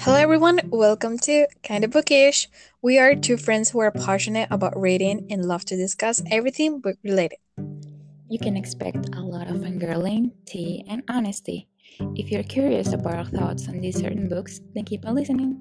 [0.00, 0.60] Hello, everyone.
[0.70, 2.48] Welcome to Kinda Bookish.
[2.80, 6.96] We are two friends who are passionate about reading and love to discuss everything book
[7.04, 7.36] related.
[8.26, 11.68] You can expect a lot of fangirling, tea, and honesty.
[12.16, 15.60] If you're curious about our thoughts on these certain books, then keep on listening.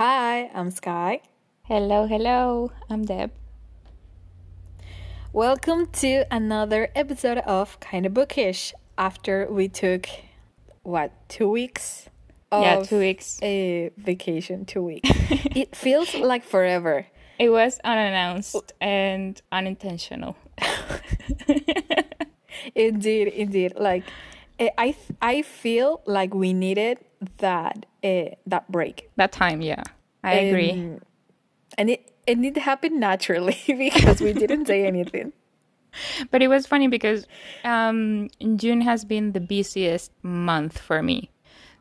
[0.00, 1.20] Hi, I'm Sky.
[1.64, 2.72] Hello, hello.
[2.88, 3.32] I'm Deb.
[5.34, 8.72] Welcome to another episode of Kinda Bookish.
[8.98, 10.08] After we took
[10.82, 12.08] what two weeks?
[12.52, 13.38] yeah, two weeks.
[13.42, 15.10] A vacation, two weeks.
[15.54, 17.06] it feels like forever.
[17.38, 20.36] It was unannounced and unintentional.
[22.74, 23.74] Indeed, indeed.
[23.76, 24.04] Like
[24.58, 26.98] eh, I, I feel like we needed
[27.38, 29.10] that uh, that break.
[29.16, 29.82] That time, yeah.
[30.24, 30.72] I agree.
[30.72, 31.00] Um,
[31.78, 35.32] and it and it happened naturally because we didn't say anything.
[36.30, 37.26] But it was funny because
[37.64, 41.30] um, June has been the busiest month for me.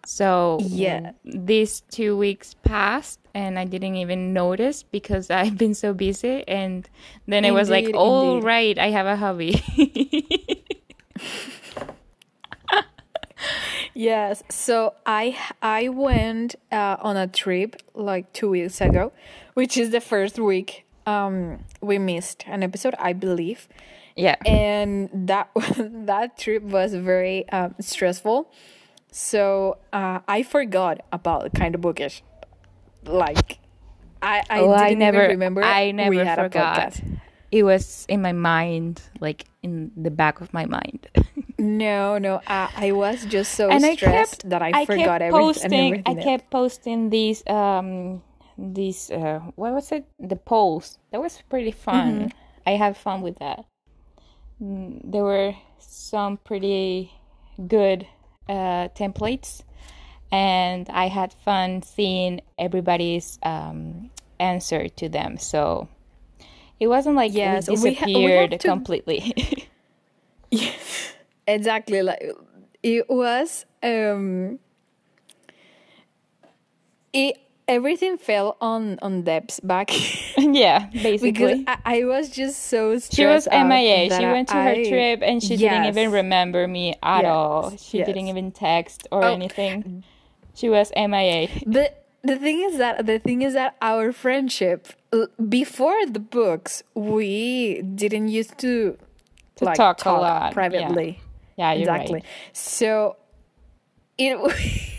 [0.06, 1.12] So Yeah.
[1.24, 6.48] these two weeks passed and I didn't even notice because I've been so busy.
[6.48, 6.88] And
[7.28, 8.44] then it was like, Indeed, oh, indeed.
[8.44, 9.62] right, I have a hobby.
[13.94, 14.44] Yes.
[14.50, 19.12] So I I went uh, on a trip like two weeks ago,
[19.54, 23.68] which is the first week um, we missed an episode, I believe,
[24.16, 24.36] yeah.
[24.46, 28.52] and that that trip was very um, stressful.
[29.12, 32.24] So uh, I forgot about kind of bookish.
[33.06, 33.60] Like
[34.22, 37.00] I I oh, I never remember I never had forgot.
[37.52, 41.08] It was in my mind, like in the back of my mind.
[41.58, 45.22] No, no, uh, I was just so and I stressed kept that I, I forgot
[45.22, 45.32] everything.
[45.32, 48.22] posting and I kept posting these um
[48.58, 52.34] these uh what was it the polls that was pretty fun
[52.68, 53.66] I had fun with that
[54.60, 57.12] there were some pretty
[57.68, 58.08] good
[58.50, 59.64] uh templates
[60.32, 65.38] and I had fun seeing everybody's um answer to them.
[65.38, 65.88] So
[66.80, 69.34] it wasn't like Yes, we we ha- we disappeared completely.
[71.48, 72.32] Exactly like
[72.82, 74.58] it was um
[77.14, 77.38] it
[77.68, 79.90] everything fell on on Deb's back
[80.38, 84.10] yeah because basically I, I was just so stressed She was MIA.
[84.10, 87.76] She went to her trip and she didn't even remember me at Yes, all.
[87.78, 89.34] She didn't even text or Oh.
[89.34, 90.04] anything.
[90.54, 91.50] She was MIA.
[91.66, 94.88] But the thing is that the thing is that our friendship
[95.50, 98.98] before the books we didn't used to
[99.58, 100.54] To like talk a lot, yeah.
[100.54, 101.20] privately.
[101.58, 102.14] Yeah, you're exactly.
[102.16, 102.26] right.
[102.54, 103.16] So
[104.18, 104.38] it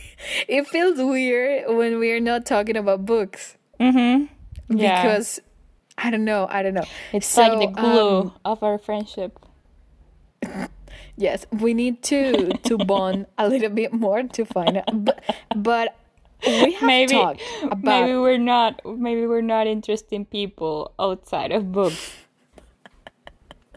[0.49, 4.33] it feels weird when we're not talking about books Mm-hmm.
[4.79, 5.03] Yeah.
[5.03, 5.39] because
[5.99, 6.85] I don't know, I don't know.
[7.13, 9.39] it's So, like the glue um, of our friendship.
[11.17, 15.05] yes, we need to to bond a little bit more to find out.
[15.05, 15.23] But
[15.55, 15.95] but
[16.47, 21.73] we have Maybe talked about maybe we're not maybe we're not interesting people outside of
[21.73, 22.13] books.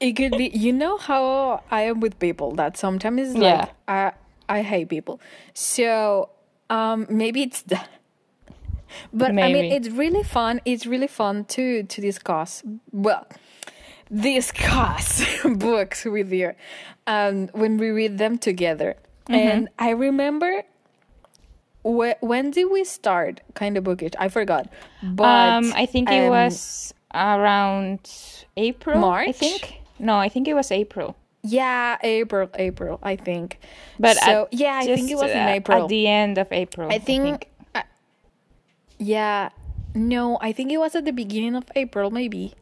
[0.00, 3.60] it could be you know how I am with people that sometimes Yeah.
[3.60, 4.12] like I
[4.48, 5.20] I hate people.
[5.54, 6.30] So
[6.70, 7.88] um maybe it's that.
[9.12, 10.60] But I mean it's really fun.
[10.64, 13.26] It's really fun to to discuss well
[14.10, 16.54] discuss books with you
[17.06, 18.96] um when we read them together.
[19.28, 19.34] Mm-hmm.
[19.34, 20.62] And I remember
[21.82, 24.12] wh- when did we start kind of bookish?
[24.18, 24.68] I forgot.
[25.02, 28.10] But um, I think it um, was around
[28.56, 28.98] April.
[28.98, 29.36] I March?
[29.36, 29.80] think.
[29.98, 31.16] No, I think it was April.
[31.48, 33.58] Yeah, April, April, I think.
[33.98, 35.84] But so at- yeah, I think it was in uh, April.
[35.84, 36.88] At the end of April.
[36.90, 37.82] I think, uh,
[38.98, 39.50] yeah,
[39.94, 42.54] no, I think it was at the beginning of April, maybe,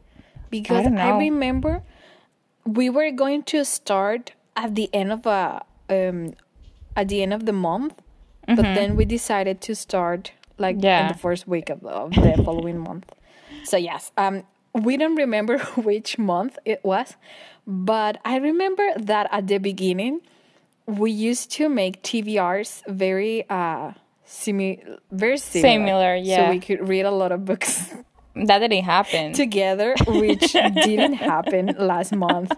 [0.49, 1.81] because don't I, remember
[2.65, 6.33] we were going to start at the end of a um
[6.95, 7.93] at the end of the month,
[8.47, 11.07] but then we decided to start like in Mm-hmm.
[11.09, 13.13] The first week of, of the following month.
[13.63, 14.43] So yes, um,
[14.73, 17.15] we don't remember which month it was,
[17.67, 20.21] but I remember that at the beginning
[20.87, 23.91] we used to make TBRs very uh
[24.25, 24.81] simi-
[25.11, 25.67] very similar.
[25.73, 26.49] Similar, So yeah.
[26.49, 27.93] we could read a lot of books
[28.37, 29.33] That didn't happen.
[29.33, 30.53] together, which
[30.85, 32.51] didn't happen last month.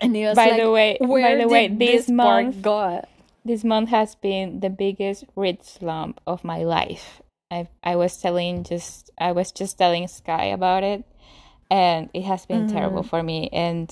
[0.00, 3.04] And it was By like, the way- by the way, did this month- go?
[3.44, 7.22] this month has been the biggest read slump of my life.
[7.50, 11.04] I I was telling just I was just telling Sky about it,
[11.70, 13.08] and it has been terrible Mm-hmm.
[13.08, 13.48] for me.
[13.52, 13.90] And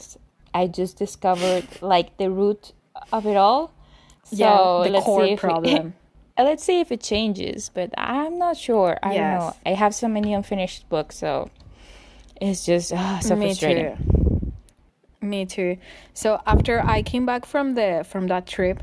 [0.55, 2.73] I just discovered like the root
[3.12, 3.73] of it all.
[4.25, 5.94] So Yeah, the core if it- problem.
[6.38, 8.99] let's see if it changes, but I'm not sure.
[9.02, 9.56] I don't know.
[9.64, 11.50] I have so many unfinished books, so
[12.40, 13.96] it's just ah, so Me frustrating.
[13.96, 14.52] too.
[15.26, 15.76] Me too.
[16.14, 18.82] So after I came back from the from that trip,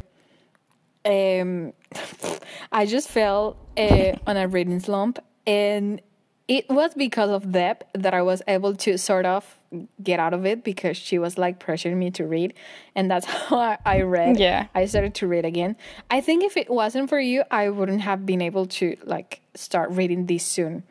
[1.06, 1.74] um,
[2.72, 6.02] I just fell uh, on a reading slump, and
[6.48, 9.60] it was because of Deb that I was able to sort of
[10.02, 12.54] get out of it because she was like pressuring me to read,
[12.96, 14.40] and that's how I, I read.
[14.40, 14.68] Yeah.
[14.76, 15.76] I started to read again.
[16.12, 19.92] I think if it wasn't for you, I wouldn't have been able to like start
[19.92, 20.84] reading this soon.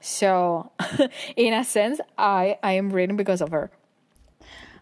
[0.00, 0.72] So,
[1.36, 3.70] in a sense, I I am reading because of her.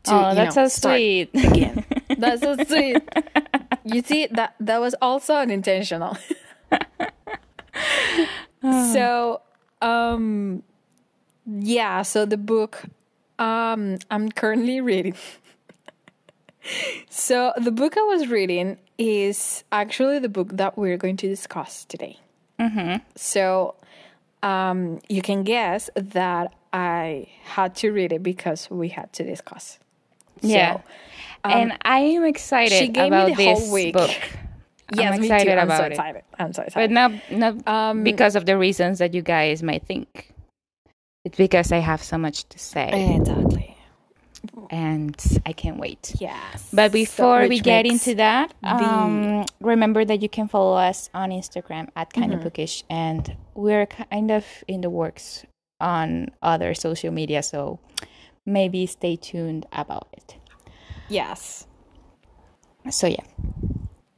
[0.04, 1.30] to, oh, that's know, so sweet.
[1.34, 1.84] again.
[2.18, 3.02] That's so sweet.
[3.84, 6.16] You see that that was also unintentional.
[8.62, 9.42] so,
[9.80, 10.62] um,
[11.46, 12.02] yeah.
[12.02, 12.82] So the book,
[13.38, 15.14] um, I'm currently reading.
[17.10, 21.84] so the book I was reading is actually the book that we're going to discuss
[21.84, 22.18] today.
[22.58, 22.96] Mm-hmm.
[23.14, 23.76] So,
[24.42, 29.78] um, you can guess that I had to read it because we had to discuss.
[30.40, 30.76] Yeah.
[30.76, 30.82] So,
[31.44, 33.94] and I am excited she gave me about the this whole week.
[33.94, 34.10] book.
[34.92, 35.58] Yes, I'm me excited.
[35.58, 35.92] I'm about so it.
[35.92, 36.22] excited.
[36.38, 36.88] I'm so excited.
[36.88, 40.32] But not not Um, because of the reasons that you guys might think.
[41.24, 43.76] It's because I have so much to say exactly.
[44.70, 45.14] and
[45.44, 46.14] I can't wait.
[46.20, 46.70] Yes.
[46.72, 51.10] But before So- we get into that, the- um, remember that you can follow us
[51.12, 52.42] on Instagram at kind Mm-hmm.
[52.44, 55.44] bookish, and we're kind of in the works
[55.80, 57.78] on other social media, so
[58.46, 60.36] maybe stay tuned about it.
[61.08, 61.66] yes,
[62.90, 63.24] So yeah,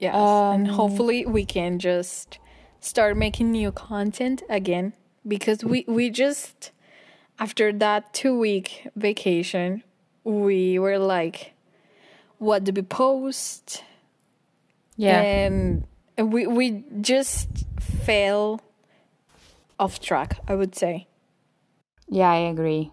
[0.00, 2.38] yes, and Um, hopefully we can just
[2.80, 4.92] start making new content again
[5.28, 6.72] because we we just
[7.38, 9.82] after that two week vacation
[10.24, 11.52] we were like,
[12.38, 13.84] what do we post?
[14.96, 15.84] yeah, and
[16.16, 17.48] and we we just
[17.80, 18.60] fell
[19.78, 20.38] off track.
[20.48, 21.06] I would say.
[22.08, 22.90] yeah, I agree.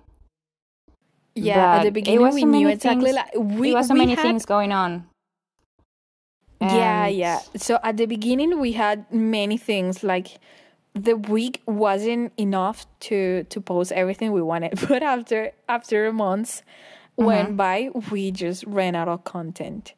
[1.35, 3.93] Yeah, at the But it beginning we knew exactly things- like we there was so
[3.93, 5.05] many had, things going on.
[6.61, 7.39] Yeah, And- yeah.
[7.55, 10.39] So at the beginning we had many things like
[10.93, 16.63] the week wasn't enough to to post everything we wanted, but after after months
[17.15, 19.93] went by, we just ran out of content.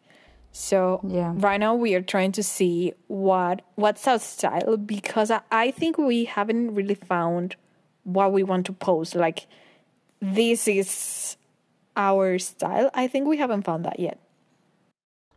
[0.51, 1.33] So Yeah.
[1.38, 5.97] right now we are trying to see what what's our style because I, I think
[5.97, 7.55] we haven't really found
[8.03, 9.15] what we want to post.
[9.15, 9.47] Like
[10.21, 11.38] this is
[11.95, 12.89] our style.
[12.94, 14.17] I think we haven't found that yet.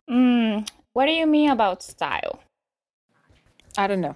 [0.09, 2.39] Mm, what do you mean about style?
[3.77, 4.15] I don't know.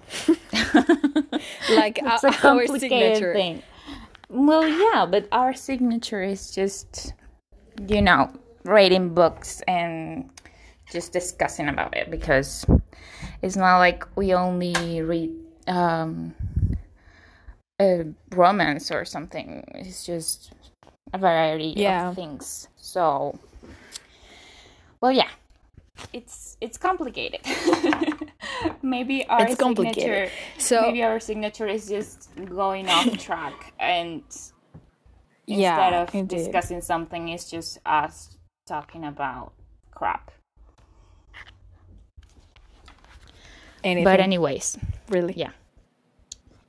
[1.68, 3.32] like It's our, a our signature.
[3.32, 3.62] thing.
[4.28, 7.14] Well, yeah, but our signature is just,
[7.88, 8.30] you know,
[8.64, 10.30] reading books and
[10.92, 12.64] just discussing about it because
[13.42, 15.30] it's not like we only read
[15.66, 16.34] um,
[17.80, 19.64] a romance or something.
[19.74, 20.52] It's just
[21.12, 22.10] a variety Yeah.
[22.10, 22.68] of things.
[22.76, 23.38] So,
[25.00, 25.30] well, yeah,
[26.12, 27.40] it's it's complicated.
[28.82, 30.30] maybe our It's signature.
[30.58, 34.22] So- maybe our signature is just going off track and
[35.46, 36.36] instead of indeed.
[36.36, 38.36] discussing something, it's just us
[38.66, 39.52] talking about
[39.90, 40.30] crap.
[43.84, 44.76] Anything, But anyways,
[45.08, 45.50] really, yeah,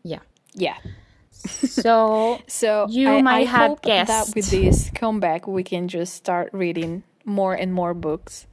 [0.04, 0.20] yeah.
[0.54, 0.78] yeah.
[1.32, 4.36] So So You I, might I have hope that guessed.
[4.36, 8.46] with this comeback we can just start reading more and more books.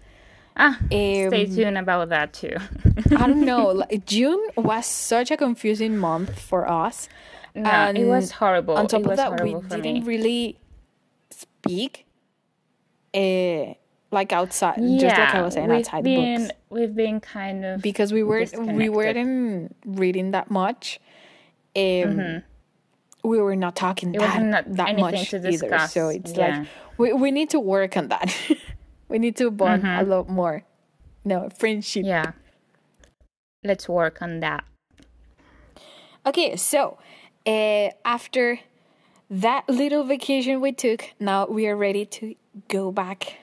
[0.56, 2.56] Ah, stay Um, tuned about that too.
[3.16, 3.68] I don't know.
[3.82, 7.08] Like June was such a confusing month for us.
[7.54, 8.76] no, it was horrible.
[8.76, 10.00] On top it of that, we didn't me.
[10.02, 10.58] really
[11.30, 12.06] speak,
[13.14, 13.74] uh,
[14.10, 17.82] like outside, just like I was saying, we've outside been books, we've been kind of
[17.82, 21.00] because we were we weren't reading that much.
[21.76, 22.42] Um,
[23.24, 24.22] We were not talking Mm-hmm.
[24.22, 25.50] It that, not that much to either.
[25.50, 26.58] discuss, So it's yeah.
[26.60, 28.30] like we we need to work on that.
[29.08, 30.10] we need to bond a Mm-hmm.
[30.10, 30.62] lot more.
[31.24, 32.04] No friendship.
[32.04, 32.32] yeah.
[33.64, 34.64] Let's work on that.
[36.24, 36.98] Okay, so
[37.46, 38.60] uh, after
[39.30, 42.34] that little vacation we took, now we are ready to
[42.68, 43.38] go back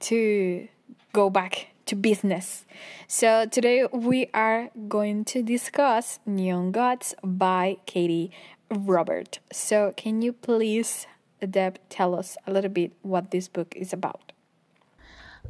[0.00, 0.68] to
[1.12, 2.64] go back to business.
[3.06, 8.30] So today we are going to discuss Neon Gods by Katee
[8.70, 9.38] Robert.
[9.52, 11.06] So can you please,
[11.40, 14.32] Deb, tell us a little bit what this book is about?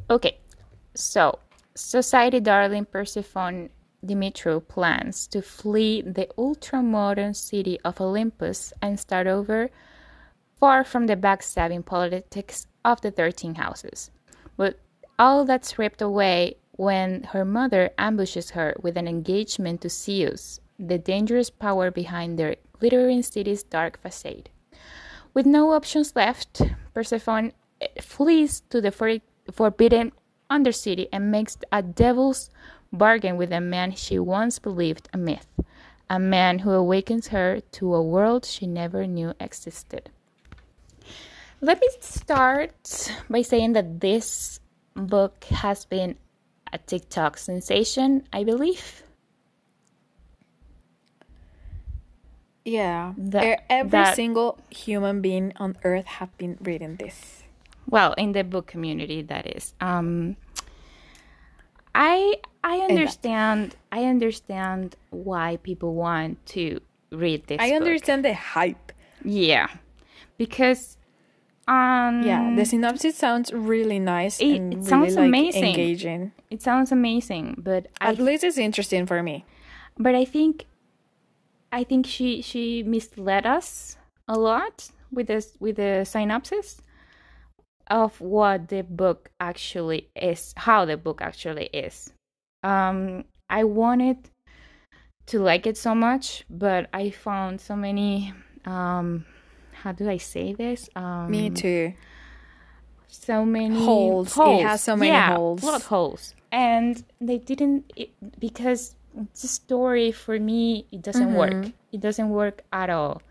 [0.09, 0.39] Okay,
[0.95, 1.39] so
[1.75, 3.69] society darling Persephone
[4.05, 9.69] Dimitriou plans to flee the ultra-modern city of Olympus and start over
[10.59, 14.11] far from the backstabbing politics of the Thirteen Houses.
[14.57, 14.79] But
[15.17, 20.97] all that's ripped away when her mother ambushes her with an engagement to Zeus, the
[20.97, 24.49] dangerous power behind their glittering city's dark facade.
[25.33, 26.61] With no options left,
[26.93, 28.91] Persephone eh, flees to the
[29.51, 30.11] forbidden
[30.49, 32.49] undercity and makes a devil's
[32.91, 35.47] bargain with a man she once believed a myth,
[36.09, 40.09] a man who awakens her to a world she never knew existed.
[41.61, 44.59] Let me start by saying that this
[44.95, 46.15] book has been
[46.71, 49.03] a TikTok sensation, I believe.
[52.65, 53.13] Yeah.
[53.17, 57.38] That- Every that- single human being on earth have been reading this.
[57.89, 59.73] Well, in the book community, that is.
[59.81, 60.35] Um,
[61.95, 63.75] I I understand.
[63.91, 66.79] I understand why people want to
[67.11, 67.57] read this.
[67.59, 67.81] I book.
[67.81, 68.91] understand the hype.
[69.23, 69.67] Yeah,
[70.37, 70.97] because
[71.67, 75.63] um, Yeah, the synopsis sounds really nice It- it really sounds like amazing.
[75.65, 76.31] engaging.
[76.49, 79.45] it sounds amazing, but I At least it's interesting for me.
[79.97, 80.65] but I think
[81.71, 86.81] I think she she misled us a lot with this with the synopsis
[87.89, 92.13] of what the book actually is, how the book actually is.
[92.63, 94.29] Um, I wanted
[95.27, 98.33] to like it so much, but I found so many.
[98.65, 99.25] Um,
[99.71, 100.89] how do I say this?
[100.95, 101.93] Um, Me too.
[103.07, 104.37] so many Holes.
[104.37, 105.61] It has so many yeah, holes.
[105.61, 111.53] plot holes, and they didn't it, because the story for me it doesn't work.
[111.53, 111.69] Mm-hmm.
[111.91, 113.21] It doesn't work at all,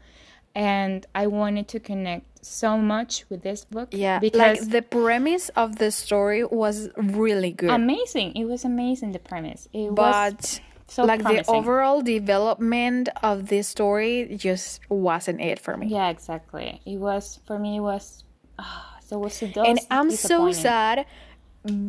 [0.59, 3.91] and I wanted to connect so much with this book.
[3.93, 8.35] Yeah, because like the premise of the story was really good, amazing.
[8.35, 9.13] It was amazing.
[9.13, 9.69] The premise.
[9.73, 11.45] It was but so like promising.
[11.45, 15.87] the overall development of this story just wasn't it for me.
[15.87, 16.83] Yeah, exactly.
[16.85, 17.77] It was for me.
[17.77, 18.25] It was
[18.59, 21.07] ah, so was and I'm so sad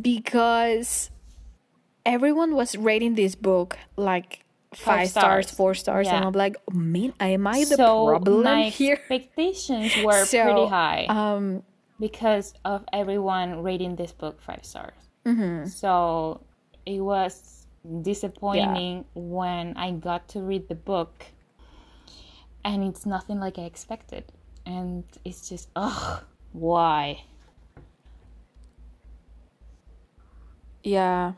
[0.01, 1.09] because
[2.05, 4.45] everyone was rating this book like
[4.75, 5.51] five, stars, stars.
[5.51, 8.95] four stars, and I'm like, man, am I the so problem my here?
[8.95, 11.05] expectations were So, pretty high.
[11.09, 11.63] Um,
[11.99, 14.93] because of everyone rating this book five stars.
[15.25, 15.65] Mm-hmm.
[15.67, 16.41] So
[16.85, 17.67] it was
[18.01, 21.25] disappointing when I got to read the book
[22.63, 24.25] and it's nothing like I expected.
[24.65, 26.23] And it's just, ugh,
[26.53, 27.23] why?
[30.83, 31.33] yeah,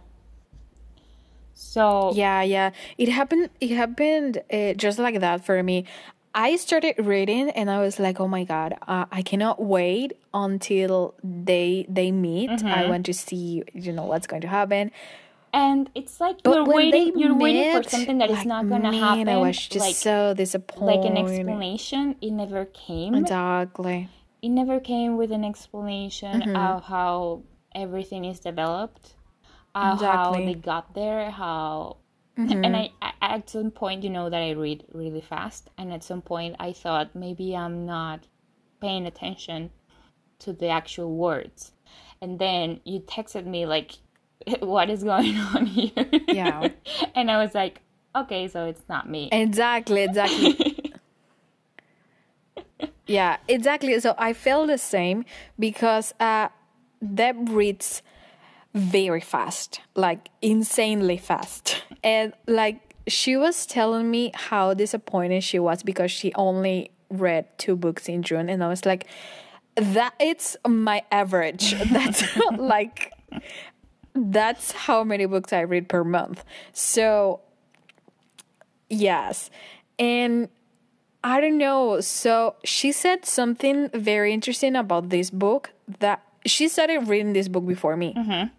[1.62, 2.72] So, yeah, yeah.
[2.98, 3.50] It happened.
[3.62, 5.86] It happened uh, just like that for me.
[6.34, 11.14] I started reading, and I was like, "Oh my god, uh, I cannot wait until
[11.24, 12.50] they they meet.
[12.50, 12.68] Mm-hmm.
[12.68, 14.92] I want to see, you know, what's going to happen."
[15.54, 18.92] and it's like But you're waiting, you're waiting for something that is like, not gonna
[18.92, 19.28] man, happen.
[19.28, 20.86] I was just like, so disappointed.
[20.86, 23.14] like an explanation, it never came.
[23.16, 24.08] Exactly.
[24.42, 26.56] it never came with an explanation Mm-hmm.
[26.56, 27.44] of how
[27.76, 29.16] everything is developed,
[29.76, 30.38] uh, how Exactly.
[30.40, 30.48] Mm-hmm.
[30.48, 31.98] they got there, how.
[32.38, 36.04] And I, I, at some point, you know that I read really fast, and at
[36.04, 38.26] some point, I thought maybe I'm not
[38.80, 39.70] paying attention
[40.40, 41.74] to the actual words,
[42.20, 43.92] and then you texted me like,
[44.60, 45.92] "What is going on here?"
[46.28, 46.70] Yeah.
[47.16, 47.82] and I was like,
[48.16, 50.94] "Okay, so it's not me." Exactly, exactly.
[53.06, 54.00] yeah, exactly.
[54.00, 55.26] So I felt the same
[55.60, 56.48] because uh
[57.04, 58.02] Deb reads
[58.74, 61.84] very fast, like insanely fast.
[62.04, 67.76] And like she was telling me how disappointed she was because she only read two
[67.76, 69.06] books in June and I was like
[69.76, 71.74] that it's my average.
[71.92, 72.24] That's
[72.58, 73.12] like
[74.16, 76.44] that's how many books I read per month.
[76.74, 77.42] So
[78.92, 79.50] Yes.
[79.98, 80.50] And
[81.24, 82.02] I don't know.
[82.02, 87.66] So she said something very interesting about this book that she started reading this book
[87.66, 88.14] before me.
[88.14, 88.54] Mm-hmm.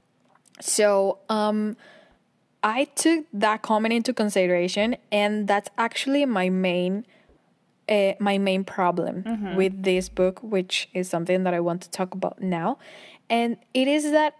[0.62, 1.76] So um
[2.62, 7.04] I took that comment into consideration and that's actually my main
[7.88, 9.25] uh, my main problem
[9.57, 12.78] with this book, which is something that I want to talk about now.
[13.28, 14.35] And it is that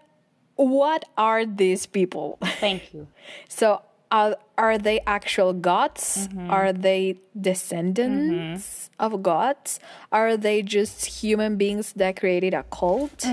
[0.55, 2.37] what are these people?
[2.59, 3.07] Thank you.
[3.49, 6.29] So are are they actual gods?
[6.49, 9.79] Are they descendants of gods?
[10.11, 13.25] Are they just human beings that created a cult?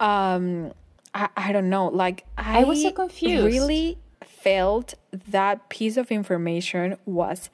[0.00, 0.72] Um,
[1.14, 1.88] I, I don't know.
[1.88, 3.44] Like I, was so confused.
[3.44, 7.50] Really felt that piece of information was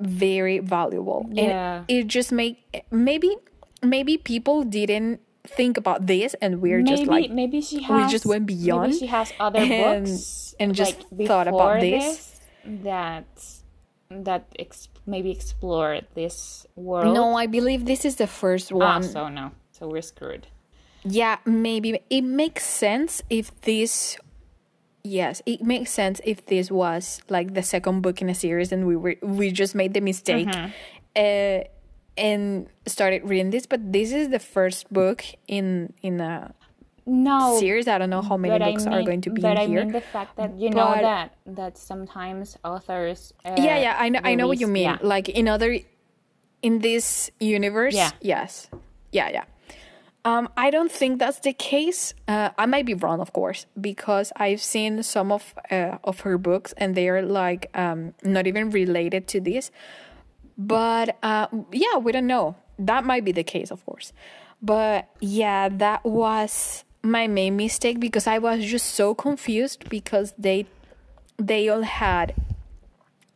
[0.00, 1.26] very valuable.
[1.30, 1.78] Yeah.
[1.78, 3.36] And it just make maybe
[3.82, 8.10] maybe people didn't think about this and we're maybe just like maybe she has we
[8.10, 11.80] just went beyond maybe she has other and- books and just like, thought about before
[11.80, 12.40] this.
[12.64, 13.26] that
[14.08, 18.94] that ex- maybe explore this world No, I believe this is the first one ah,
[18.94, 19.02] one.
[19.02, 20.46] so no so we're screwed
[21.04, 24.16] Yeah, maybe it makes sense if this.
[25.06, 28.86] Yes, it makes sense if this was like the second book in a series, and
[28.86, 30.48] we were we just made the mistake,
[31.14, 31.60] uh,
[32.16, 36.54] and started reading this, but this is the first book in in a
[37.04, 37.86] no series.
[37.86, 39.84] I don't know how many books I are going to be but in I here.
[39.84, 44.20] mean the fact that you know that that sometimes authors uh, yeah, yeah, I know,
[44.24, 44.84] I know what you mean.
[44.84, 44.96] yeah.
[45.02, 45.76] Like in other,
[46.62, 48.12] in this universe, Yeah.
[48.22, 48.70] yes,
[49.12, 49.44] yeah, yeah.
[50.24, 52.14] Um, I don't think that's the case.
[52.26, 56.38] Uh, I might be wrong, of course, because I've seen some of uh, of her
[56.38, 59.70] books, and they are like um, not even related to this.
[60.56, 62.56] But uh, yeah, we don't know.
[62.78, 64.12] That might be the case, of course.
[64.62, 70.66] But yeah, that was my main mistake because I was just so confused because they
[71.36, 72.34] they all had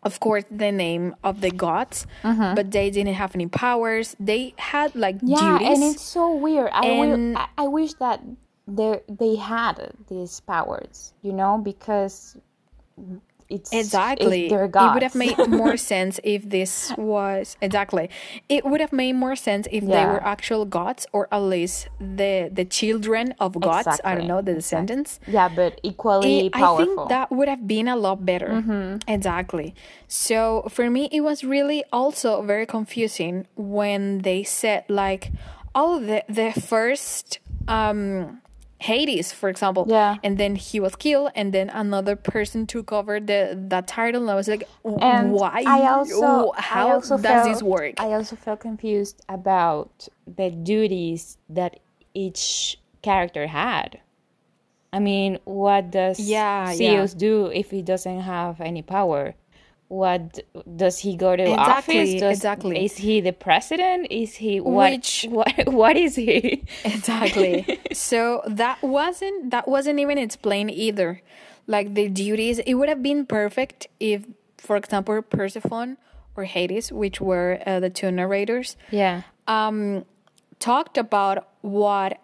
[0.09, 1.99] of course the name of the gods
[2.31, 2.53] uh-huh.
[2.59, 4.07] but they didn't have any powers.
[4.31, 5.69] They had like yeah duties.
[5.73, 6.71] and it's so weird.
[6.73, 8.19] I And- will, I, I wish that
[8.79, 9.77] they they had
[10.13, 10.97] these powers
[11.27, 12.37] you know because
[13.51, 14.47] it's exactly.
[14.47, 18.11] it's their it would have made more sense if this was exactly.
[18.49, 22.51] It would have made more sense if they were actual gods or at least the
[22.53, 23.89] the children of gods.
[24.05, 25.21] I don't know the descendants.
[25.27, 28.51] Yeah but equally It- I think that would have been a lot better.
[29.09, 29.75] Exactly.
[30.07, 35.33] So for me, it was really also very confusing when they said like,
[35.75, 37.39] "Oh, the the first
[37.69, 38.41] um,
[38.81, 40.17] Hades, for example, Yeah.
[40.23, 44.31] and then he was killed, and then another person took over the that title." And
[44.31, 44.69] I was like,
[45.01, 45.65] and "Why?
[45.67, 50.51] I also How I also does felt, this work?" I also felt confused about the
[50.51, 51.81] duties that
[52.15, 53.99] each character had.
[54.93, 59.35] I mean, what does Yeah, Zeus do if he doesn't have any power?
[59.89, 60.41] What
[60.77, 62.21] does he go to Exactly, office?
[62.21, 62.85] Does, exactly.
[62.85, 64.09] Is he the president?
[64.11, 64.93] Is he what?
[64.93, 65.73] Which- what?
[65.73, 66.65] What is he?
[66.85, 71.23] exactly so that wasn't that wasn't even explained either
[71.67, 74.25] like the duties it would have been perfect if
[74.59, 75.97] for example persephone
[76.37, 79.23] or hades which were uh, the two narrators Yeah.
[79.47, 80.05] um
[80.59, 82.21] talked about what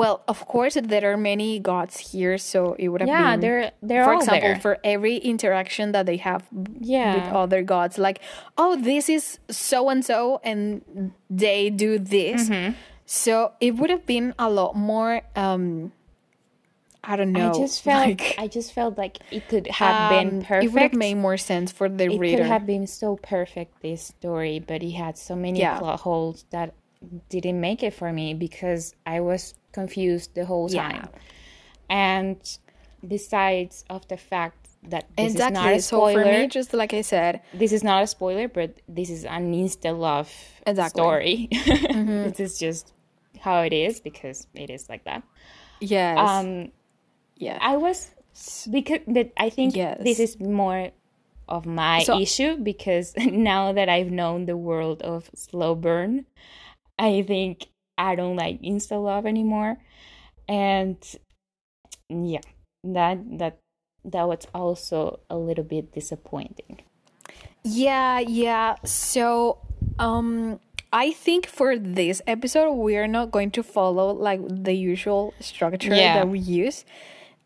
[0.00, 3.16] well of course there are many gods here so it would have been.
[3.18, 4.60] Yeah, been they're they're for all example there.
[4.64, 6.42] for every interaction that they have
[6.80, 7.14] Yeah.
[7.14, 8.18] with other gods like
[8.62, 10.82] oh this is so and so and
[11.44, 12.74] they do this Mm-hmm.
[13.06, 15.92] so it would have been a lot more um
[17.04, 20.28] i don't know I just felt like, I just felt like it could have been
[20.28, 20.64] um, perfect.
[20.64, 23.16] it would have made more sense for the it reader It could have been so
[23.16, 25.78] perfect this story but it had so many Yeah.
[25.78, 26.74] plot holes that
[27.28, 31.08] didn't make it for me because i was confused the whole time.
[31.12, 31.20] Yeah.
[31.90, 32.58] and
[33.06, 36.72] besides of the fact that this exactly is not a so for spoiler me just
[36.74, 40.30] like i said this is not a spoiler but this is an insta love
[40.66, 41.00] Exactly.
[41.00, 41.48] story.
[42.26, 42.92] This is just
[43.38, 45.22] how it is because it is like that.
[45.80, 46.18] Yes.
[46.18, 46.72] Um
[47.36, 47.58] yeah.
[47.60, 48.10] I was
[48.70, 50.90] because but I think this is more
[51.48, 56.26] of my So- issue because now that I've known the world of slow burn,
[56.98, 57.66] I think
[57.98, 59.78] I don't like insta love anymore.
[60.48, 60.96] And
[62.08, 62.40] yeah,
[62.84, 63.58] that that
[64.04, 66.80] that was also a little bit disappointing.
[67.64, 68.76] Yeah, yeah.
[68.84, 69.58] So,
[69.98, 70.60] um,
[70.92, 75.94] I think for this episode, we are not going to follow like the usual structure
[75.94, 76.14] Yeah.
[76.14, 76.84] that we use.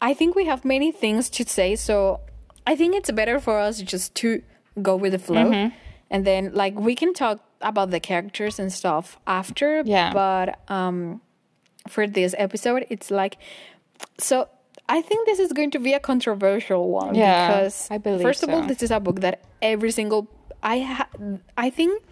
[0.03, 2.21] I think we have many things to say, so
[2.67, 4.43] I think it's better for us just to
[4.83, 5.75] go with the flow, Mm-hmm.
[6.11, 9.83] and then like we can talk about the characters and stuff after.
[9.85, 10.13] Yeah.
[10.13, 11.21] But um,
[11.89, 13.37] for this episode, it's like
[14.19, 14.49] so.
[14.89, 18.43] I think this is going to be a controversial one Yeah, because I believe first
[18.43, 20.27] of all, this is a book that every single
[20.65, 21.09] I ha-
[21.57, 22.03] I think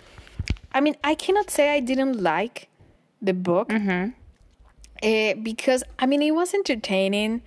[0.72, 2.68] I mean I cannot say I didn't like
[3.20, 4.10] the book Mm-hmm.
[5.02, 7.42] eh, because I mean it was entertaining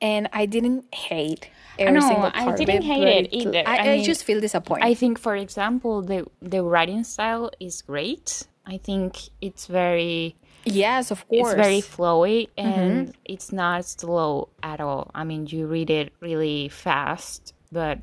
[0.00, 3.62] and I didn't hate every know, single I part of didn't hate it either.
[3.66, 4.84] I, I I just feel disappointed.
[4.84, 8.46] I think, for example, the the writing style is great.
[8.66, 11.52] I think it's very yes, of course.
[11.52, 12.68] it's very flowy Mm-hmm.
[12.80, 15.10] and it's not slow at all.
[15.14, 17.98] I mean, you read it really fast, but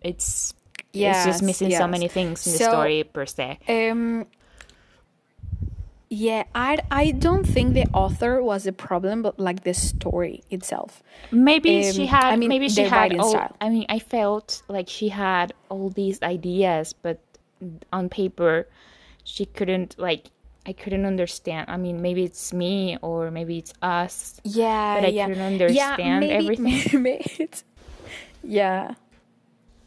[0.00, 0.54] it's
[0.92, 3.58] it's just missing so many things in the So- story per se.
[3.68, 4.26] Um.
[6.14, 11.02] Yeah, I I don't think the author was the problem, but like the story itself.
[11.30, 12.24] Maybe she um, had.
[12.34, 13.16] I mean, maybe she had.
[13.16, 13.56] All, style.
[13.62, 17.18] I mean, I felt like she had all these ideas, but
[17.90, 18.68] on paper,
[19.24, 20.26] she couldn't like.
[20.66, 21.70] I couldn't understand.
[21.70, 24.38] I mean, maybe it's me or maybe it's us.
[24.44, 25.26] Yeah, But I yeah.
[25.28, 27.02] couldn't yeah, understand maybe, everything.
[27.02, 27.64] Maybe it's,
[28.44, 28.96] yeah,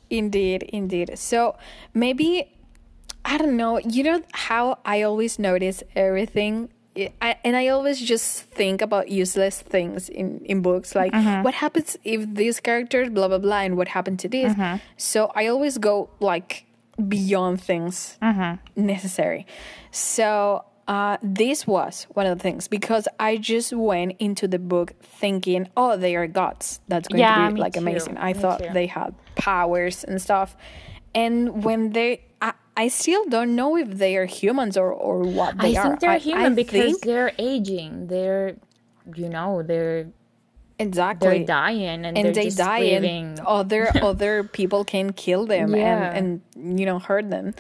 [0.10, 1.20] indeed, indeed.
[1.20, 1.56] So
[1.94, 2.55] maybe
[3.26, 3.80] I don't know.
[3.80, 6.70] You know how I always notice everything,
[7.22, 11.44] I, and I always just think about useless things in in books, like Mm-hmm.
[11.44, 14.54] what happens if these characters blah blah blah, and what happened to this.
[14.54, 14.78] Mm-hmm.
[14.98, 16.66] So I always go like
[17.08, 18.18] beyond things
[18.76, 19.46] necessary.
[19.92, 24.94] So uh, this was one of the things because I just went into the book
[25.02, 26.80] thinking, oh, they are gods.
[26.88, 27.80] That's going Yeah, to be like too.
[27.80, 28.18] amazing.
[28.18, 28.70] I Me thought too.
[28.72, 30.56] they had powers and stuff.
[31.16, 32.25] And when they,
[32.78, 35.84] I, I still don't know if they are humans or, or what I they are.
[35.88, 38.08] think they're I- human I because think- they're aging.
[38.08, 38.56] They're,
[39.16, 40.08] you know, they're
[40.78, 43.26] exactly they're dying and, and they're they die living.
[43.38, 46.12] and other other people can kill them Yeah.
[46.14, 47.54] and and you know hurt them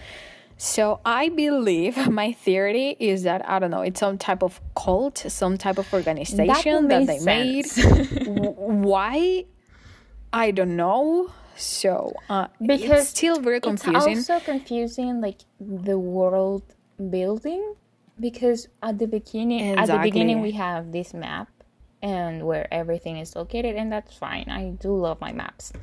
[0.57, 5.17] so i believe my theory is that i don't know it's some type of cult
[5.29, 8.09] some type of organization that, make they made sense.
[8.25, 9.45] W- why
[10.33, 14.17] i don't know so uh, because it's still very confusing.
[14.17, 16.63] It's also confusing, like the world
[17.09, 17.75] building,
[18.19, 21.49] because at the beginning, at the beginning, we have this map
[22.01, 24.45] and where everything is located, and that's fine.
[24.49, 25.73] I do love my maps,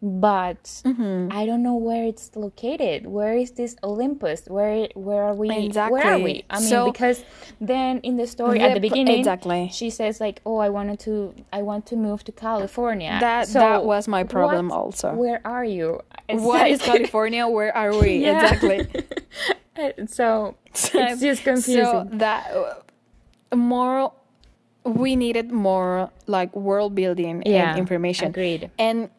[0.00, 1.32] but Mm-hmm.
[1.32, 3.06] I don't know where it's located.
[3.06, 4.42] Where is this Olympus?
[4.46, 5.50] Where where are we?
[5.50, 5.98] Exactly.
[6.00, 6.44] Where are we?
[6.50, 7.24] I mean, So- because
[7.60, 9.68] then in the story at The beginning, exactly.
[9.72, 13.58] she says like, "Oh, I wanted to, I want to move to California." That- So
[13.58, 15.14] that was my problem what- also.
[15.14, 16.00] Where are you?
[16.28, 18.38] It's what is like- california where are we Yeah.
[18.54, 18.86] exactly
[20.06, 21.84] so it's just confusing.
[21.84, 22.46] So that
[23.54, 24.12] more,
[24.84, 28.28] we needed more like world building Yeah, and information.
[28.28, 28.70] agreed.
[28.78, 29.10] And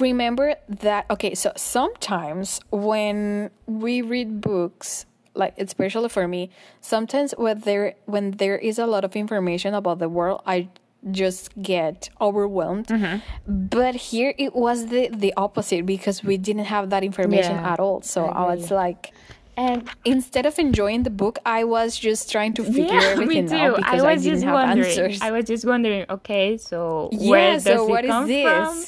[0.00, 7.60] remember that okay, so sometimes when we read books, like especially for me, sometimes when
[7.60, 10.68] there when there is a lot of information about the world, I
[11.10, 12.86] just get overwhelmed.
[12.86, 13.66] Mm-hmm.
[13.66, 17.80] But here it was the the opposite because we didn't have that information Yeah, at
[17.80, 18.02] all.
[18.02, 19.12] So I, was like
[19.56, 23.74] and instead of enjoying the book, I was just trying to figure yeah, everything out
[23.74, 24.88] I because I, was didn't just have wondering.
[24.88, 25.20] answers.
[25.20, 26.06] I was just wondering.
[26.08, 28.44] Okay, so yeah, where does so it what is come this?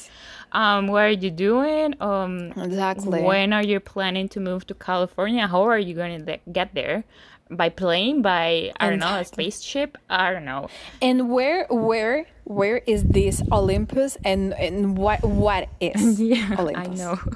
[0.06, 0.13] from?
[0.54, 1.94] Um, what are you doing?
[2.00, 3.22] Um, Exactly.
[3.22, 5.46] when are you planning to move to California?
[5.48, 7.04] How are you going to get there?
[7.50, 8.22] By plane?
[8.22, 9.98] By I don't know, a spaceship?
[10.08, 10.68] I don't know.
[11.02, 16.88] And where where where is this Olympus and and what what is Yeah, Olympus?
[16.88, 17.18] I know.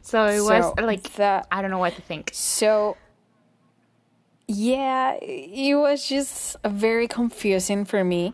[0.00, 2.30] So it was like that I don't know what to think.
[2.32, 2.96] so
[4.48, 8.32] yeah, it was just very confusing for me.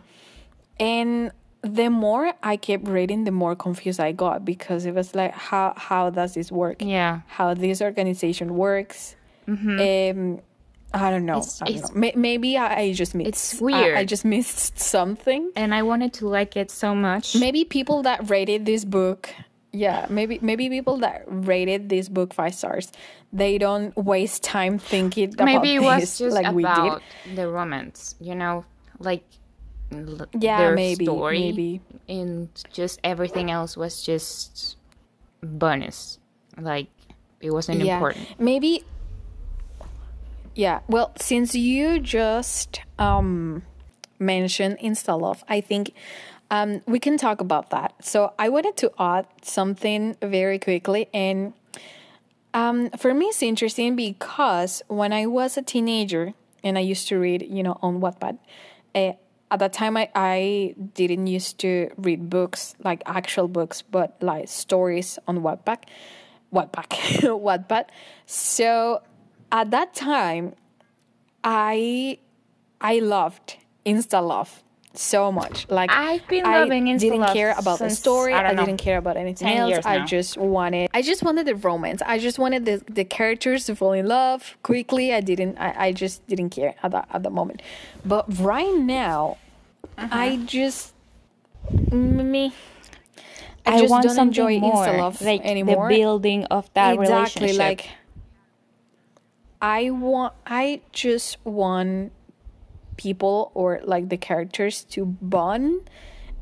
[0.79, 1.31] And
[1.63, 5.73] the more I kept reading, the more confused I got because it was like how
[5.77, 6.81] how does this work?
[6.81, 7.21] Yeah.
[7.27, 9.15] how this organization works.
[9.47, 10.39] Um,
[10.95, 11.39] I don't know.
[11.39, 11.99] It's- I don't know.
[11.99, 13.27] May- Maybe I, I just missed.
[13.29, 15.51] It's I- I, just missed something.
[15.55, 17.35] And I wanted to like it so much.
[17.35, 19.29] Maybe people that rated this book,
[19.71, 22.91] yeah, maybe maybe people that rated this book five stars,
[23.31, 26.71] they don't waste time thinking about Maybe it was this just like we did.
[26.71, 27.01] about
[27.35, 28.65] the romance, you know,
[28.99, 29.23] like
[30.39, 31.81] Yeah, their maybe, story, maybe.
[32.07, 34.77] and just everything else was just
[35.41, 36.19] bonus.
[36.57, 36.87] Like
[37.41, 38.39] it wasn't yeah, important.
[38.39, 38.83] maybe.
[40.55, 43.63] Yeah, well, since you just um,
[44.19, 45.93] mentioned Insta Love, I think
[46.51, 47.95] um, we can talk about that.
[48.01, 51.53] So I wanted to add something very quickly, and
[52.53, 57.17] um, for me, it's interesting because when I was a teenager and I used to
[57.17, 58.37] read, you know, on Wattpad,
[58.93, 59.13] uh,
[59.53, 64.47] at that time I, I didn't used to read books like actual books, but like
[64.47, 65.83] stories on Wattpad,
[66.51, 66.89] Wattpad,
[67.45, 67.85] Wattpad.
[68.25, 69.03] So
[69.51, 70.55] at that time,
[71.43, 72.17] I
[72.81, 74.63] I loved Insta Love
[74.95, 75.67] so much.
[75.69, 76.99] Like I've been I loving Insta love.
[76.99, 78.33] didn't Love care about the story.
[78.33, 79.85] I I, didn't care about anything else.
[79.85, 82.01] I just wanted I just wanted the romance.
[82.03, 85.13] I just wanted the, the characters to fall in love quickly.
[85.13, 87.61] I didn't I, I just didn't care at that at the moment.
[88.03, 89.37] But right now
[89.97, 90.07] Uh-huh.
[90.11, 90.93] I just
[91.91, 92.53] me
[93.65, 95.87] I, I, just want don't something enjoy more, Insta Love like anymore.
[95.89, 97.59] the building of that exactly relationship.
[97.59, 97.89] like
[99.61, 102.11] I want I just want
[102.97, 105.89] people or like the characters to bond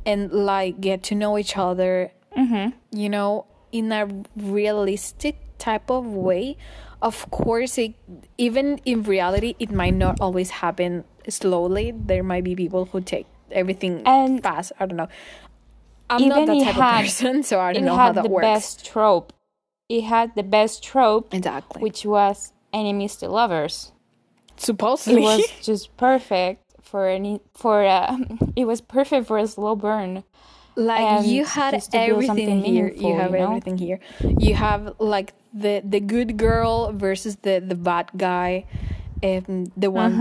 [0.05, 2.71] and like get to know each other Mm-hmm.
[2.97, 6.55] you know in a realistic type of way
[7.01, 7.93] of course it,
[8.37, 13.27] even in reality it might not always happen slowly there might be people who take
[13.53, 15.07] everything And fast i don't know
[16.09, 18.43] i'm not that type had- of person so i don't know how that works.
[18.43, 19.33] It had the best trope.
[19.89, 23.91] It had the best trope, exactly which was enemies to lovers.
[24.57, 28.17] supposedly It was just perfect for any for uh,
[28.55, 30.23] it was perfect for a slow burn.
[30.75, 33.47] like you had everything here you have you know?
[33.51, 33.99] everything here
[34.39, 38.63] you have like the the good girl versus the the bad guy
[39.21, 40.15] and the one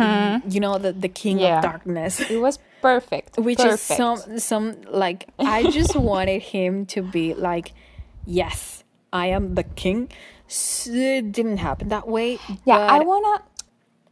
[0.51, 1.47] you know the the king Mm-hmm.
[1.47, 1.59] Yeah.
[1.59, 3.39] of darkness It was perfect.
[3.39, 3.75] which perfect.
[3.75, 7.73] is some some like i just wanted him to be like
[8.27, 10.09] yes i am the king
[10.49, 12.39] s- it didn't happen that way.
[12.65, 13.43] Yeah, I wanna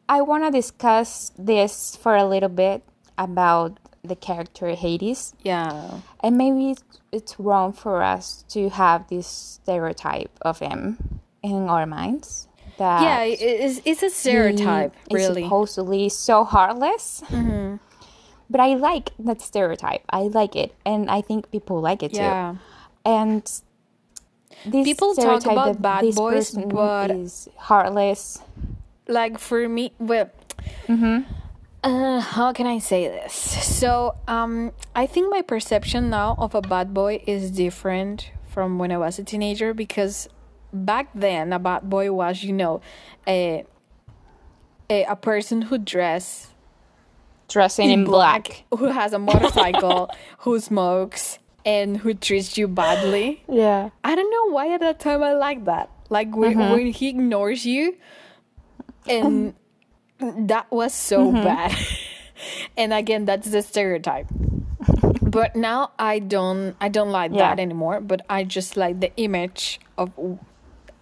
[0.09, 2.83] I wanna discuss this for a little bit
[3.18, 5.35] about the character Hades.
[5.42, 6.00] yeah.
[6.20, 11.85] And maybe it's, it's wrong for us to have this stereotype of him in our
[11.85, 12.46] minds.
[12.78, 15.42] That Yeah, it- it's, it's a stereotype, really.
[15.42, 17.22] supposedly so heartless.
[17.26, 17.76] Mm-hmm.
[18.51, 20.03] But I like that stereotype.
[20.11, 22.55] I like it, and I think people like it yeah.
[22.55, 22.59] too.
[23.05, 23.43] And
[24.65, 28.41] this People talk about bad boys, but- is heartless.
[29.07, 30.29] like for me well
[30.87, 31.25] Mm-hmm.
[31.85, 36.61] uh, how can i say this so um i think my perception now of a
[36.61, 40.29] bad boy is different from when i was a teenager because
[40.75, 42.83] back then a bad boy was you know
[43.27, 43.65] a
[44.91, 46.53] a, a person who dress
[47.49, 48.65] Dressing in black.
[48.77, 53.91] who has a motorcycle who smokes and who treats you badly Yeah.
[54.05, 55.91] I don't know why at that time I like that.
[56.11, 56.73] Like when, Mm-hmm.
[56.73, 57.97] when he ignores you,
[59.07, 59.55] and
[60.21, 61.45] that was so Mm-hmm.
[61.45, 61.77] bad.
[62.77, 64.27] and again, that's the stereotype.
[65.23, 67.49] but now I don't, I don't like Yeah.
[67.55, 68.01] that anymore.
[68.01, 70.13] But I just like the image of.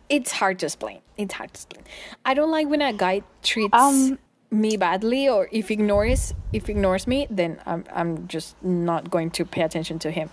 [0.08, 1.00] It's hard to explain.
[1.16, 1.84] It's hard to explain.
[2.24, 4.18] I don't like when a guy treats Um,
[4.50, 9.44] me badly, or if ignores if ignores me, then I'm I'm just not going to
[9.44, 10.30] pay attention to him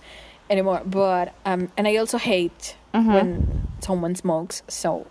[0.49, 0.81] anymore.
[0.85, 3.11] But um, and I also hate Mm-hmm.
[3.11, 5.07] when someone smokes, so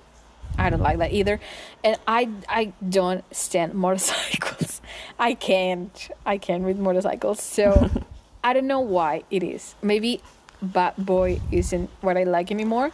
[0.56, 1.40] I don't like that either.
[1.82, 4.80] And I I don't stand motorcycles.
[5.18, 5.90] I can't.
[6.24, 7.42] I can't with motorcycles.
[7.42, 7.90] So
[8.44, 9.74] I don't know why it is.
[9.82, 10.20] Maybe
[10.62, 12.92] bad boy isn't what I like anymore.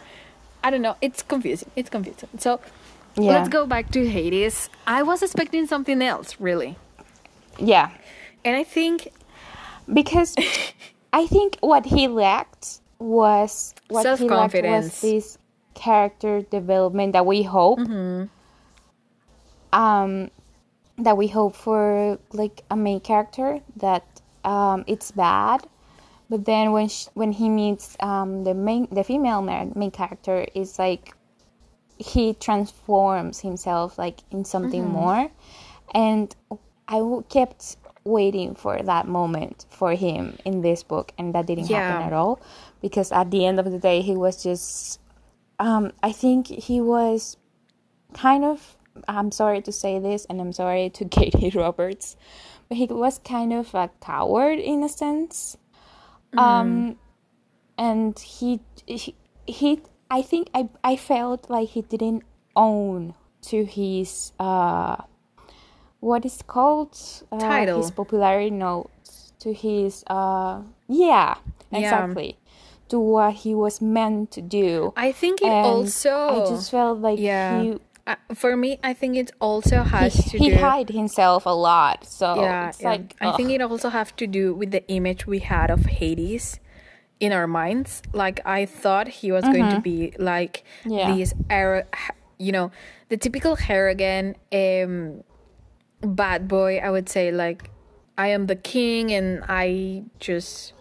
[0.64, 0.96] I don't know.
[1.02, 1.70] It's confusing.
[1.76, 2.30] It's confusing.
[2.38, 2.60] So
[3.18, 3.32] Yeah.
[3.32, 4.70] let's go back to Hades.
[4.86, 6.76] I was expecting something else, really.
[7.58, 7.90] Yeah.
[8.44, 9.12] And I think
[9.92, 10.34] because
[11.12, 15.38] I think what he lacked was what he lacked was this
[15.74, 18.24] character development that we hope Mm-hmm.
[19.72, 20.30] um
[20.98, 24.04] that we hope for like a main character that
[24.44, 25.66] um it's bad
[26.28, 30.46] but then when sh- when he meets um the main the female main, main character
[30.54, 31.14] is like
[31.98, 34.92] he transforms himself like in something Mm-hmm.
[34.92, 35.30] more
[35.94, 36.34] and
[36.88, 41.70] I kept waiting for that moment for him in this book and that didn't Yeah.
[41.70, 42.40] happen at all
[42.82, 45.00] because at the end of the day he was just
[45.58, 47.36] um i think he was
[48.14, 48.76] kind of
[49.08, 52.16] i'm sorry to say this and i'm sorry to Katee roberts
[52.68, 55.56] but he was kind of a coward in a sense
[56.36, 56.96] um
[57.78, 59.14] and he, he
[59.46, 59.80] he
[60.10, 62.22] i think i i felt like he didn't
[62.56, 64.96] own to his uh
[66.00, 66.96] what is called
[67.32, 67.78] uh, Title.
[67.82, 71.36] his popularity notes to his uh yeah
[71.70, 71.78] Yeah.
[71.80, 72.38] exactly
[72.88, 76.10] to what he was meant to do I think it And also.
[76.10, 77.62] i just felt like yeah.
[77.62, 77.76] he
[78.08, 80.56] Uh, for me, I think it also has he, to he do.
[80.56, 82.88] hide himself a lot so yeah, it's yeah.
[82.92, 86.56] like I think it also have to do with the image we had of Hades
[87.20, 88.02] in our minds.
[88.12, 90.90] Like I thought he was going to be like Mm-hmm.
[90.98, 91.14] Yeah.
[91.16, 91.86] this arro-
[92.38, 92.70] you know,
[93.08, 95.24] the typical Harrigan um
[96.00, 97.70] bad boy, I would say like
[98.16, 100.72] I am the king and I just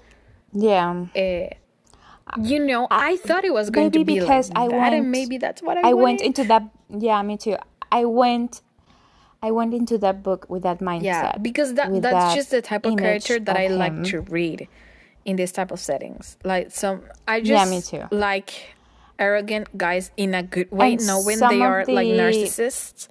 [0.53, 1.53] yeah uh,
[2.43, 5.37] you know, I thought it was going to be because like I that, and maybe
[5.37, 6.63] that's what I, I went into that.
[6.89, 7.57] Yeah, me too.
[7.91, 8.61] I went.
[9.41, 11.03] I went into that book with that mindset.
[11.03, 14.21] Yeah, because that that's that just the type of character that of I like to
[14.21, 14.67] read
[15.27, 16.37] in this type of settings.
[16.43, 18.07] Like some, I just Yeah, me too.
[18.09, 18.73] like
[19.19, 23.09] arrogant guys in a good way, And when they are like narcissists.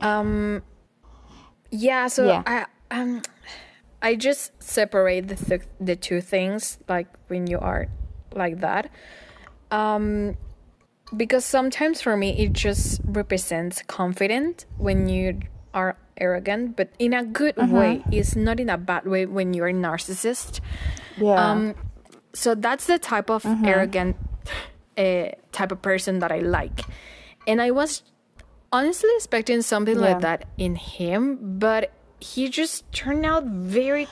[0.00, 0.62] Um,
[1.70, 2.06] yeah.
[2.06, 2.42] So Yeah.
[2.46, 3.22] I um,
[4.00, 6.78] I just separate the th- the two things.
[6.88, 7.88] Like when you are
[8.32, 8.90] like that,
[9.72, 10.36] um,
[11.16, 15.40] because sometimes for me it just represents confident when you
[15.76, 17.76] are arrogant, but in a good Mm-hmm.
[17.76, 18.02] way.
[18.10, 20.60] It's not in a bad way when you're a narcissist.
[21.20, 21.36] yeah.
[21.36, 21.74] Um,
[22.32, 23.64] so that's the type of Mm-hmm.
[23.64, 24.16] arrogant
[24.96, 26.80] uh, type of person that I like,
[27.46, 28.02] and I was
[28.72, 30.00] honestly expecting something Yeah.
[30.00, 34.08] like that in him, but he just turned out very.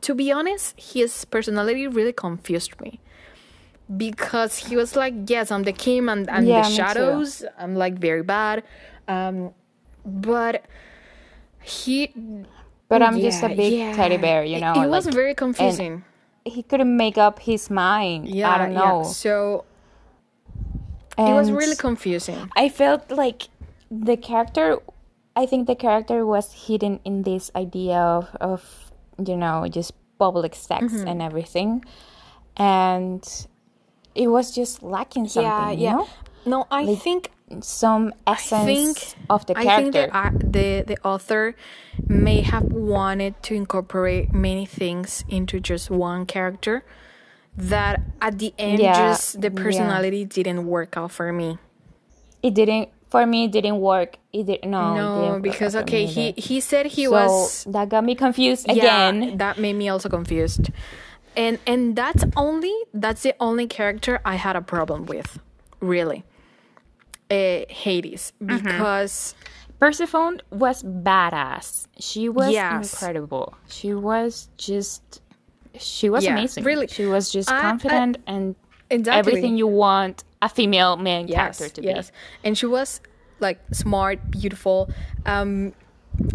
[0.00, 2.98] To be honest, his personality really confused me
[3.96, 7.44] because he was like, "Yes, I'm the king, and, and Yeah, the shadows.
[7.58, 8.64] I'm like very bad,"
[9.08, 9.52] um,
[10.04, 10.64] but
[11.64, 12.12] he.
[12.88, 13.94] but I'm just a big yeah.
[13.94, 14.74] teddy bear, you know.
[14.82, 16.04] It, was like, very confusing.
[16.44, 18.28] he couldn't make up his mind.
[18.28, 19.02] Yeah, I don't know.
[19.02, 19.08] Yeah.
[19.08, 19.64] So
[21.18, 22.50] it was really confusing.
[22.56, 23.48] I felt like
[23.90, 24.78] the character.
[25.36, 28.92] I think the character was hidden in this idea of, of
[29.26, 31.08] you know, just public sex Mm-hmm.
[31.08, 31.84] and everything,
[32.56, 33.46] and
[34.14, 35.50] it was just lacking something.
[35.50, 35.92] Yeah, you yeah.
[35.92, 36.08] know?
[36.46, 40.08] no, I think some essence think of the character.
[40.12, 40.50] I think the,
[40.84, 41.54] the the author
[42.08, 46.84] may have wanted to incorporate many things into just one character
[47.56, 49.62] that at the end Yeah, just the yeah.
[49.62, 51.58] personality didn't work out for me.
[52.42, 53.44] it didn't for me.
[53.44, 54.18] It didn't work.
[54.32, 56.34] It did, no, No, because out for me okay, he either.
[56.36, 59.38] he said he so was that got me confused yeah, again.
[59.38, 60.70] that made me also confused.
[61.36, 65.38] And and that's only that's the only character I had a problem with,
[65.80, 66.24] really.
[67.30, 68.64] Uh, Hades Mm-hmm.
[68.64, 69.34] because
[69.80, 71.86] Persephone was badass.
[71.98, 72.92] She was Yes.
[72.92, 73.54] incredible.
[73.68, 75.20] She was just
[75.78, 76.64] she was Yeah, amazing.
[76.64, 76.86] really.
[76.86, 78.54] She was just I- I- confident and
[78.90, 79.18] Exactly.
[79.18, 82.12] everything you want a female main yes, character to yes.
[82.44, 83.00] And she was
[83.40, 84.88] like smart, beautiful.
[85.26, 85.72] Um,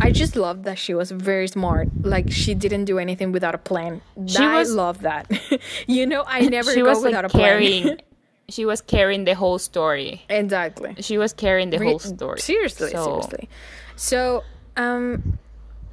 [0.02, 1.88] I just loved that she was very smart.
[2.02, 4.02] Like she didn't do anything without a plan.
[4.28, 5.32] She I was- love that.
[5.88, 6.72] you know, I never.
[6.76, 7.44] She go was without like a plan.
[7.48, 7.98] carrying
[8.50, 10.24] she was carrying the whole story.
[10.30, 10.96] exactly.
[11.00, 12.40] She was carrying the Re- whole story.
[12.40, 13.50] Seriously, So- seriously.
[13.96, 14.44] So,
[14.78, 15.38] um,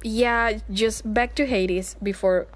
[0.03, 2.47] yeah, just back to Hades before.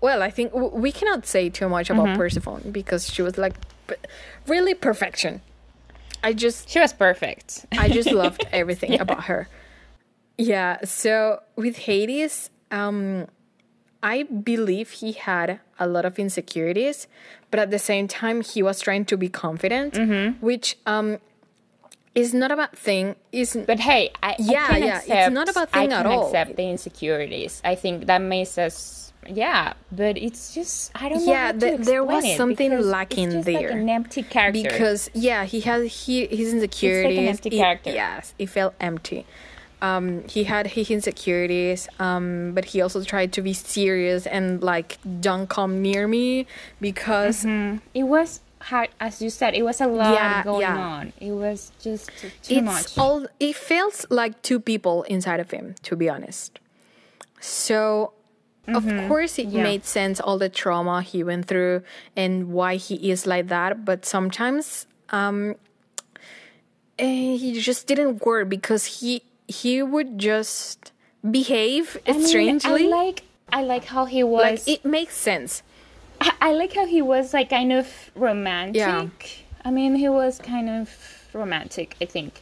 [0.00, 2.16] Well, I think w- we cannot say too much about Mm-hmm.
[2.16, 3.54] Persephone because she was like
[3.86, 3.94] p-
[4.46, 5.40] really perfection.
[6.22, 7.66] I just She was perfect.
[7.78, 9.48] I just loved everything about her.
[10.38, 13.26] Yeah, so with Hades, um,
[14.12, 15.48] I believe he had
[15.80, 16.98] a lot of insecurities,
[17.50, 20.44] but at the same time, he was trying to be confident, Mm-hmm.
[20.44, 21.08] which um,
[22.14, 23.16] is not a bad thing.
[23.32, 26.00] Is But hey, I, Yeah, I can yeah, it's not a bad I thing can
[26.00, 26.26] at all.
[26.26, 27.60] accept the insecurities.
[27.64, 29.72] I think that makes us, yeah.
[29.90, 31.32] But it's just I don't know.
[31.32, 33.70] Yeah, how th- there was it something lacking it's just Like there.
[33.78, 34.62] an empty character.
[34.68, 37.18] because yeah, he had he his insecurities.
[37.18, 37.90] An empty it- character.
[37.90, 39.26] yes, it felt empty.
[39.84, 44.96] Um, he had his insecurities, um, but he also tried to be serious and like
[45.20, 46.46] don't come near me
[46.80, 47.44] because
[47.92, 49.52] it was hard, as you said.
[49.54, 50.78] It was a lot Yeah, going yeah.
[50.96, 51.12] on.
[51.20, 52.08] It was just
[52.42, 52.96] too it's much.
[52.96, 56.60] all it feels like two people inside of him to be honest
[57.40, 58.12] so
[58.72, 59.56] of course it Mm-hmm.
[59.60, 59.68] Yeah.
[59.68, 61.82] made sense all the trauma he went through
[62.16, 65.54] and why he is like that but sometimes um
[66.98, 70.92] eh, he just didn't work because he he would just
[71.28, 74.42] behave I mean, strangely I like I like how he was.
[74.42, 75.62] like it makes sense
[76.20, 78.76] I, I like how he was like kind of romantic.
[78.76, 79.08] Yeah.
[79.64, 80.88] I mean, he was kind of
[81.32, 81.96] romantic.
[82.00, 82.40] I think.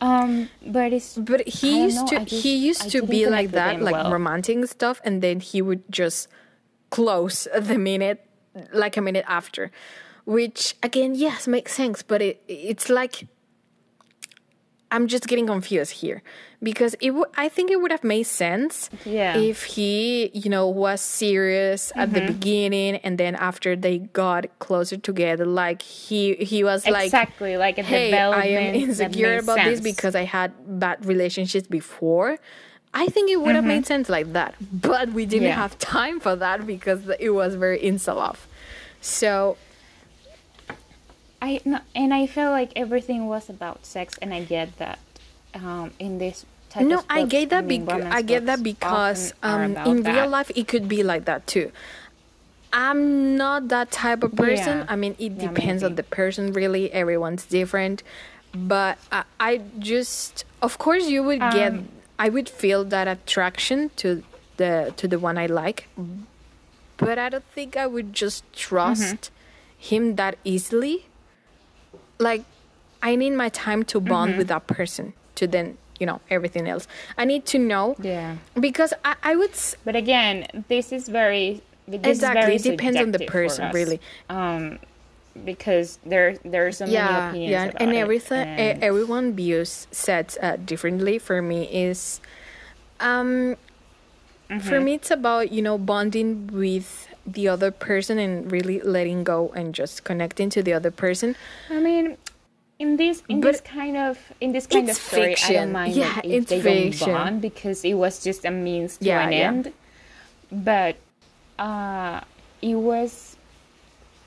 [0.00, 3.80] Um, but it's But he used know, to just- he used to be like that,
[3.80, 4.10] like well.
[4.12, 6.28] romantic stuff, and then he would just
[6.90, 8.24] close the minute,
[8.72, 9.70] like a minute after,
[10.24, 12.02] which again, yes, makes sense.
[12.02, 13.26] But it it's like
[14.90, 16.22] I'm just getting confused here
[16.62, 19.34] because it w- I think it would have made sense Yeah.
[19.34, 19.42] Mm-hmm.
[19.50, 24.96] if he you know was serious at the beginning and then after they got closer
[24.96, 29.80] together, like he he was like exactly like a hey, I am insecure about this
[29.80, 32.38] because I had bad relationships before.
[32.94, 35.48] I think it would have made sense like that, but we didn't Mm-hmm.
[35.48, 35.54] Yeah.
[35.66, 38.48] have time for that because it was very insta love.
[39.02, 39.58] So
[41.40, 44.98] I no, and I felt like everything was about sex, and I get that.
[45.54, 47.64] Um, in this type no, of I get that.
[47.64, 50.14] mean, Bec- romance I get that because um, in that.
[50.14, 51.72] real life it could be like that too.
[52.72, 54.78] I'm not that type of person.
[54.78, 54.86] Yeah.
[54.88, 56.52] I mean, it Yeah, depends on the person.
[56.52, 58.02] Really, everyone's different.
[58.54, 61.72] But I, I just, of course, you would get.
[61.72, 64.22] Um, I would feel that attraction to
[64.58, 65.88] the to the one I like,
[66.98, 69.94] but I don't think I would just trust Mm-hmm.
[69.94, 71.06] him that easily.
[72.18, 72.44] Like,
[73.02, 74.38] I need my time to bond Mm-hmm.
[74.38, 76.86] with that person to then you know everything else.
[77.16, 78.36] I need to know Yeah.
[78.58, 82.78] because I, I would s- But again, this is very this Exactly, Is very it
[82.78, 84.00] depends on the person, really.
[84.28, 84.78] Um,
[85.44, 89.86] because there there are so many yeah opinions yeah about and everything and- everyone views
[89.92, 92.20] sets uh, differently for me is
[93.00, 93.54] um
[94.50, 94.58] Mm-hmm.
[94.66, 99.52] for me it's about you know bonding with the other person and really letting go
[99.54, 101.36] and just connecting to the other person
[101.70, 102.16] I mean,
[102.78, 105.54] in this in But this kind of in this kind of story, I fiction.
[105.54, 107.08] don't mind Yeah, if it's they fiction.
[107.08, 109.48] don't bond because it was just a means to Yeah, an yeah.
[109.48, 109.72] end.
[110.50, 110.96] But
[111.58, 112.20] uh,
[112.62, 113.36] it was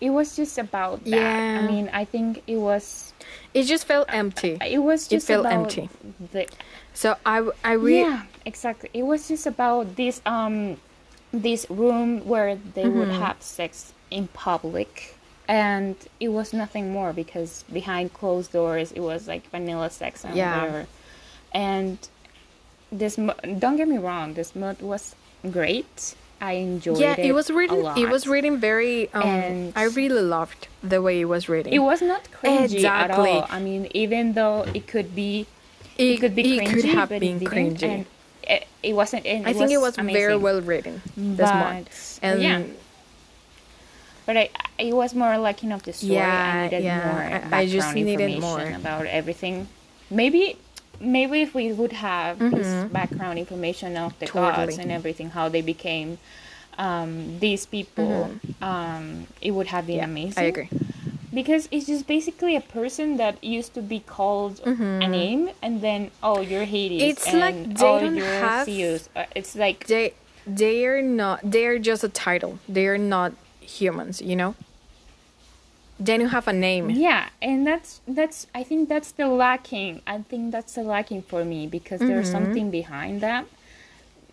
[0.01, 1.09] it was just about that.
[1.09, 1.59] Yeah.
[1.61, 3.13] I mean, I think it was
[3.53, 5.89] it just felt empty it was just It felt about empty.
[6.31, 6.47] The,
[6.93, 7.37] so I.
[7.73, 8.89] really yeah, exactly.
[8.93, 10.77] It was just about this um
[11.33, 13.21] this room where they would Mm-hmm.
[13.21, 15.15] have sex in public
[15.47, 20.35] and it was nothing more because behind closed doors it was like vanilla sex and
[20.35, 20.55] Yeah.
[20.61, 20.87] whatever.
[21.53, 21.97] And
[22.91, 25.15] this don't get me wrong, this mood was
[25.49, 26.15] great.
[26.41, 27.01] I enjoyed it.
[27.01, 27.25] yeah, it.
[27.27, 27.85] it was reading.
[27.97, 29.13] It was reading very.
[29.13, 31.71] Um, And- I really loved the way it was reading.
[31.71, 33.45] It was not cringy at all.
[33.49, 35.45] I mean, even though it could be,
[35.97, 38.05] it, It- could be it cringy, could have but been cringy.
[38.55, 39.25] It, it wasn't.
[39.25, 42.63] And I it think it was was very well written this month, But, and yeah.
[44.25, 46.13] But I, it was more lacking of the story.
[46.13, 48.41] Yeah, I needed yeah, more I- background I just needed information
[48.71, 48.79] more.
[48.79, 49.67] about everything.
[50.09, 50.57] Maybe,
[50.99, 52.93] maybe if we would have this Mm-hmm.
[52.93, 54.67] background information of the Totally.
[54.67, 56.17] gods and everything, how they became
[56.77, 58.31] um, these people,
[58.61, 60.69] um, it would have been yeah, amazing I agree.
[61.33, 66.11] Because it's just basically a person that used to be called a name and then
[66.21, 67.09] oh you're Hades Mm-hmm.
[67.11, 70.13] It's and like they oh don't have- Zeus Uh, it's like They
[70.47, 71.39] they are not.
[71.43, 72.57] They are just a title.
[72.67, 74.21] They are not humans.
[74.21, 74.55] You know.
[75.99, 76.89] They don't have a name.
[76.89, 81.45] yeah and that's that's I think that's the lacking I think that's the lacking for
[81.45, 82.45] me because there's Mm-hmm.
[82.45, 83.45] something behind that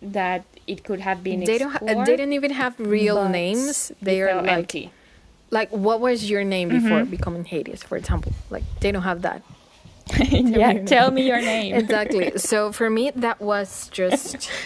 [0.01, 1.71] that it could have been They don't.
[1.75, 3.91] Ha- they don't even have real names.
[4.01, 4.85] They are like empty
[5.51, 7.09] like what was your name before Mm-hmm.
[7.11, 8.33] becoming Hades, for example.
[8.49, 9.43] Like they don't have that.
[10.31, 12.31] yeah tell me your name exactly.
[12.37, 14.49] So for me, that was just.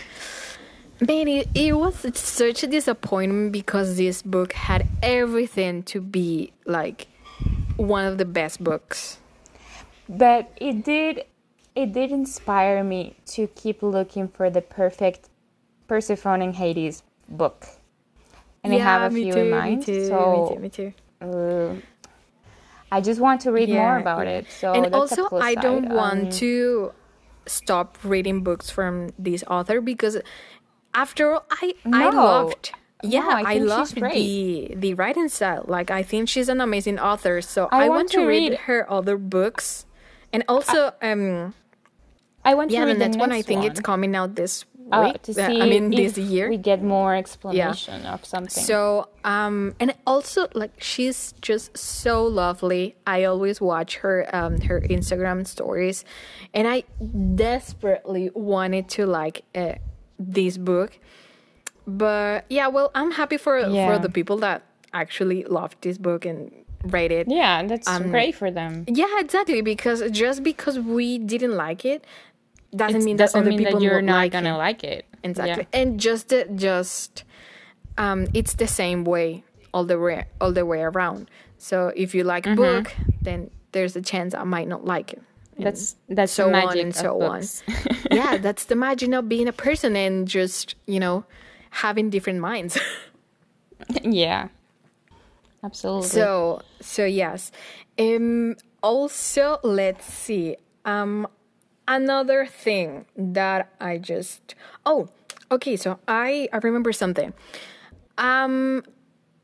[1.01, 7.07] Man, it, it was such a disappointment because this book had everything to be like
[7.75, 9.17] one of the best books.
[10.07, 11.25] but it did
[11.75, 15.29] it did inspire me to keep looking for the perfect
[15.87, 17.65] Persephone and Hades book.
[18.63, 19.85] And I have a me few too, in me mind.
[19.85, 20.93] too, so me too, me too.
[21.21, 21.75] uh,
[22.91, 24.45] I just want to read more about it.
[24.49, 25.93] So and also, I don't side.
[25.93, 26.91] want Um, to
[27.45, 30.17] stop reading books from this author because,
[30.93, 32.23] after all, I I No.
[32.23, 32.71] loved.
[33.03, 35.65] No, Yeah, I I, think loved the the writing style.
[35.67, 37.41] Like I think she's an amazing author.
[37.41, 39.85] So I I, want want to read, read- her other books,
[40.31, 41.53] and also um
[42.45, 45.03] I want to yeah, read the next one I think it's coming out this uh,
[45.05, 45.21] week.
[45.23, 46.49] to uh, see I mean this year.
[46.49, 48.63] we get more explanation of something.
[48.63, 52.95] So, um, and also like she's just so lovely.
[53.07, 56.03] I always watch her um her Instagram stories,
[56.53, 56.83] and I
[57.35, 59.75] desperately wanted to like uh,
[60.19, 60.99] this book,
[61.87, 63.87] but yeah, well, I'm happy for Yeah.
[63.87, 64.63] for the people that
[64.93, 66.51] actually loved this book and
[66.85, 67.27] read it.
[67.29, 68.83] yeah, that's um, great for them.
[68.87, 69.61] Yeah, exactly.
[69.61, 72.03] Because just because we didn't like it
[72.75, 74.57] doesn't It mean doesn't that other mean people that you're not like gonna it.
[74.57, 75.05] like it.
[75.23, 75.67] Exactly.
[75.73, 77.23] And just the, just
[77.97, 79.43] um it's the same way
[79.73, 81.29] all the way all the way around.
[81.57, 85.21] So if you like a book, then there's a chance I might not like it.
[85.55, 87.43] And That's that's so on and so on.
[88.11, 91.25] yeah, that's the magic of being a person and just, you know,
[91.69, 92.77] having different minds.
[94.03, 94.49] yeah,
[95.63, 96.07] absolutely.
[96.07, 97.51] So so yes.
[97.99, 100.57] Um also let's see.
[100.85, 101.27] Um
[101.87, 104.55] another thing that I just
[104.85, 105.09] oh
[105.51, 107.33] okay so I I remember something.
[108.17, 108.83] Um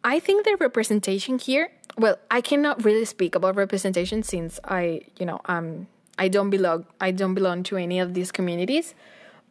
[0.03, 5.25] I think the representation here well I cannot really speak about representation since I you
[5.25, 5.87] know um
[6.17, 8.93] I don't belong I don't belong to any of these communities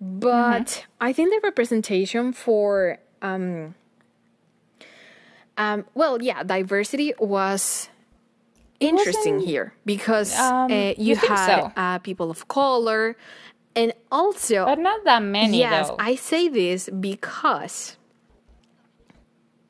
[0.01, 3.74] but I think the representation for um
[5.57, 7.89] um well yeah diversity was
[8.81, 11.72] interesting here because Um, uh, you you had so?
[11.76, 13.16] uh, people of color
[13.74, 15.97] and also but not that many yes though.
[15.99, 17.97] i say this because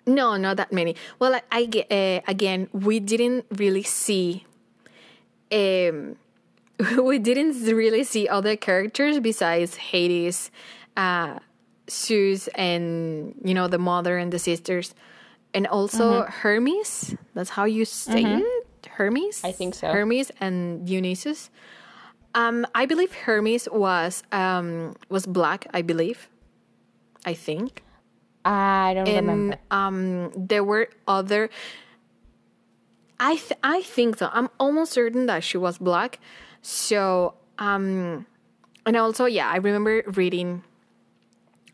[0.06, 4.44] no not that many well i, I uh, again we didn't really see
[5.52, 6.16] um
[7.02, 10.50] we didn't really see other characters besides hades
[10.96, 11.38] uh
[11.90, 14.94] Zeus and you know the mother and the sisters
[15.54, 16.30] and also Mm-hmm.
[16.30, 19.43] hermes that's how you say it hermes?
[19.45, 19.89] I think so.
[19.89, 21.51] hermes and dionysus.
[22.35, 26.29] Um i believe hermes was um was black i believe.
[27.26, 27.83] I think.
[28.45, 29.59] I don't remember.
[29.59, 31.51] and um there were other
[33.20, 36.18] i th- i think so i'm almost certain that she was black.
[36.62, 38.26] So um
[38.87, 40.62] and also yeah i remember reading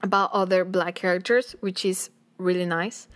[0.03, 3.09] about other black characters which is really nice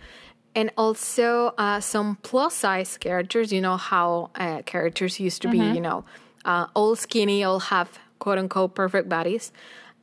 [0.55, 5.57] and also uh, some plus size characters you know how uh, characters used to be
[5.75, 6.03] you know
[6.45, 9.51] uh, all skinny all have quote unquote perfect bodies.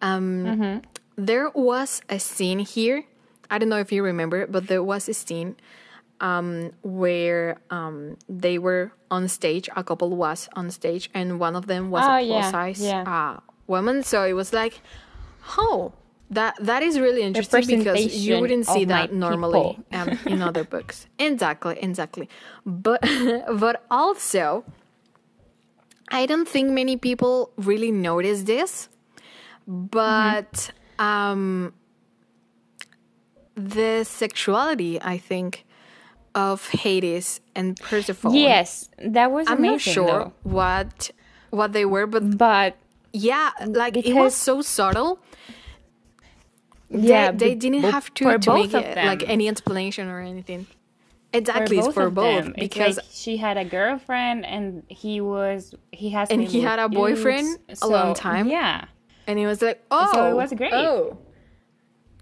[0.02, 0.82] Um,
[1.16, 3.04] there was a scene here
[3.50, 5.56] i don't know if you remember but there was a scene
[6.20, 11.66] um, where um, they were on stage a couple was on stage and one of
[11.66, 13.02] them was Oh, a yeah, plus size yeah.
[13.02, 14.02] uh, woman.
[14.02, 14.80] So it was like
[15.58, 15.92] oh
[16.30, 21.06] that that is really interesting because you wouldn't see that normally um, in other books
[21.18, 22.28] exactly exactly
[22.64, 23.00] but
[23.58, 24.64] but also
[26.08, 28.88] i don't think many people really notice this
[29.66, 31.72] but um
[33.56, 35.64] the sexuality, I think,
[36.34, 38.34] of Hades and Persephone.
[38.34, 39.72] Yes, that was I'm amazing.
[39.72, 40.32] not sure though.
[40.42, 41.10] what
[41.50, 42.76] what they were, but but
[43.12, 45.18] yeah, like it was so subtle.
[46.90, 49.06] Yeah, they, they didn't have to, for to make it them.
[49.06, 50.66] like any explanation or anything.
[51.32, 56.10] Exactly, it's both for both because like she had a girlfriend and he was he
[56.10, 58.48] has And he had a boyfriend dudes, a long time?
[58.48, 58.86] Yeah,
[59.26, 60.72] and he was like, oh, so it was great.
[60.72, 61.18] Oh,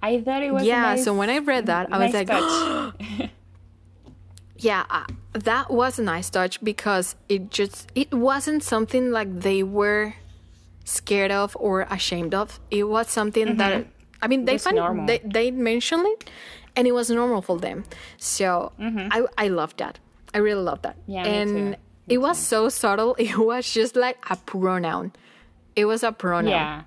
[0.02, 0.82] I thought it was yeah.
[0.82, 3.30] nice- so when I read that, I was nice like, touch.
[4.58, 9.62] yeah, uh, that was a nice touch because it just it wasn't something like they
[9.62, 10.14] were
[10.84, 12.58] scared of or ashamed of.
[12.70, 13.86] It was something that
[14.24, 14.64] I mean they Mm-hmm.
[14.64, 15.06] Find normal.
[15.10, 16.20] they they mentioned it,
[16.76, 17.78] and it was normal for them.
[18.18, 18.72] So
[19.16, 19.94] I I loved that.
[20.34, 20.96] I really loved that.
[20.96, 21.12] Mm-hmm.
[21.16, 21.76] Yeah, and
[22.14, 23.12] it was so subtle.
[23.28, 25.12] It was just like a pronoun.
[25.76, 26.50] It was a pronoun.
[26.50, 26.82] yeah,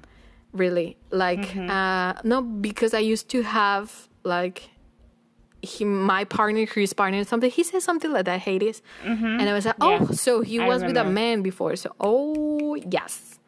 [0.53, 0.89] really
[1.23, 1.69] like Mm-hmm.
[1.69, 3.85] uh no because i used to have
[4.23, 4.57] like
[5.61, 9.65] he my partner his partner something he said something like that hades and i was
[9.69, 10.11] like oh Mm-hmm.
[10.13, 13.39] Yeah, so he I was with a man before so oh yes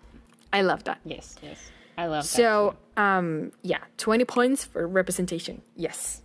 [0.58, 1.60] i love that yes, yes,
[2.00, 2.30] I love that.
[2.39, 5.62] so um yeah 20 points for representation.
[5.76, 6.22] Yes.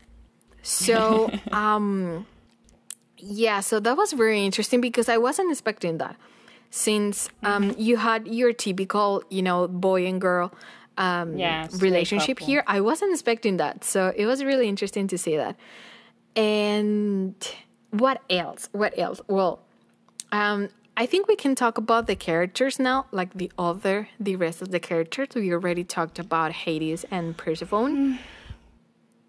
[0.62, 2.26] So um
[3.18, 6.16] yeah so that was very interesting because i wasn't expecting that.
[6.70, 10.50] Since um you had your typical you know boy and girl
[10.98, 12.46] um Yeah, relationship couple.
[12.54, 12.62] here.
[12.66, 13.84] I wasn't expecting that.
[13.84, 15.54] So it was really interesting to see that.
[16.36, 17.34] And
[17.90, 18.68] what else?
[18.72, 19.20] What else?
[19.28, 19.60] Well
[20.32, 24.62] um I think we can talk about the characters now, like the other, the rest
[24.62, 25.28] of the characters.
[25.34, 27.96] We already talked about Hades and Persephone.
[27.96, 28.18] Mm.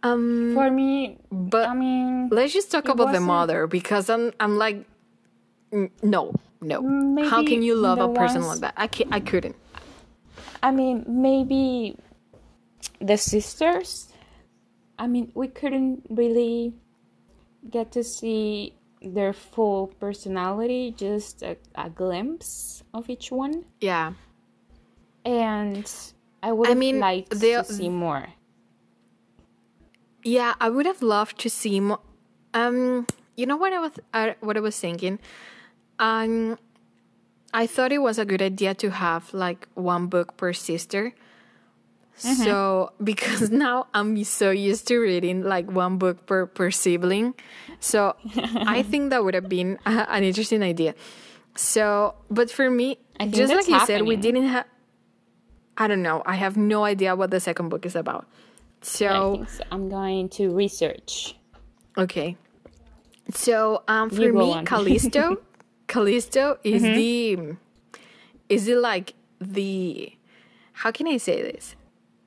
[0.04, 4.58] Um, for me, But I mean, let's just talk about the mother because I'm I'm
[4.60, 4.86] like
[6.04, 7.26] no, no.
[7.28, 8.74] How can you love a person ones- like that?
[8.78, 9.56] I can I couldn't.
[10.62, 11.98] I mean, maybe
[13.02, 14.14] the sisters.
[15.00, 16.74] I mean, we couldn't really
[17.70, 18.76] get to see
[19.14, 23.66] their full personality, just a, a glimpse of each one.
[23.80, 24.14] Yeah.
[25.24, 25.90] And
[26.44, 28.28] I would I mean, they- to see more.
[30.24, 32.00] Yeah, I would have loved to see more.
[32.54, 35.20] Um, you know what I was I, what I was thinking.
[36.00, 36.58] Um,
[37.54, 41.14] I thought it was a good idea to have like one book per sister.
[42.16, 47.36] So because now I'm so used to reading like one book per per sibling,
[47.86, 48.16] so
[48.76, 50.96] I think that would have been a, an interesting idea.
[51.56, 52.98] So, but for me,
[53.30, 54.66] just like you said, we didn't have.
[55.78, 56.24] I don't know.
[56.26, 58.26] I have no idea what the second book is about.
[58.82, 59.64] So so.
[59.72, 61.36] I'm going to research.
[61.98, 62.38] Okay.
[63.34, 64.66] So um for me on.
[64.66, 65.38] Callisto
[65.88, 66.96] Callisto is Mm-hmm.
[66.96, 67.56] the
[68.50, 70.12] is it like the
[70.74, 71.76] how can I say this?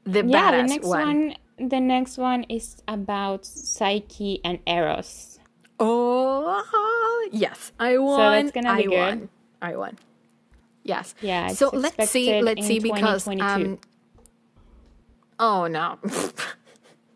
[0.05, 1.07] The Yeah, the next one.
[1.07, 1.69] one.
[1.69, 5.38] The next one is about Psyche and Eros.
[5.81, 7.73] Oh yes.
[7.79, 8.33] I won.
[8.33, 8.93] that's gonna I good.
[8.93, 9.29] won.
[9.63, 9.99] I won.
[10.85, 11.15] Yes.
[11.21, 13.79] Yeah, So let's see let's see because um
[15.39, 15.99] Oh no.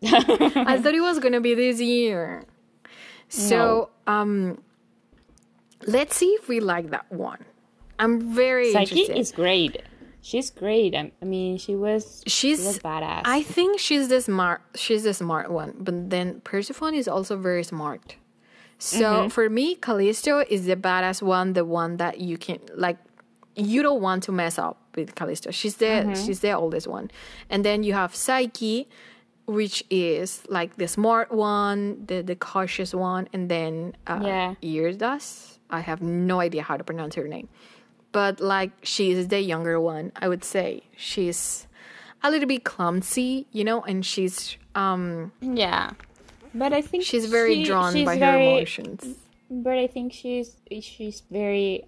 [0.03, 2.43] I thought it was gonna be this year.
[3.29, 4.61] So um
[5.87, 7.43] let's see if we like that one.
[7.99, 9.17] I'm very Psyche interested.
[9.19, 9.81] is great.
[10.21, 10.95] She's great.
[10.95, 12.23] I, I mean, she was.
[12.27, 13.23] she's she was badass.
[13.25, 17.63] I think she's the smart she's the smart one, but then Persephone is also very
[17.63, 18.15] smart.
[18.79, 19.27] So Mm-hmm.
[19.29, 22.97] for me, Callisto is the badass one, the one that you can like
[23.55, 25.51] you don't want to mess up with Callisto.
[25.51, 26.13] She's the Mm-hmm.
[26.25, 27.09] she's the oldest one.
[27.49, 28.87] And then you have Psyche,
[29.45, 34.55] which is like the smart one, the the cautious one, and then uh Yeah.
[34.61, 35.59] Eurydice.
[35.69, 37.47] I have no idea how to pronounce her name.
[38.11, 40.83] But like she's the younger one, I would say.
[40.95, 41.67] She's
[42.21, 45.91] a little bit clumsy, you know, and she's um yeah,
[46.53, 49.15] but I think she's very she- drawn she's by her emotions.
[49.49, 51.83] But I think she's she's very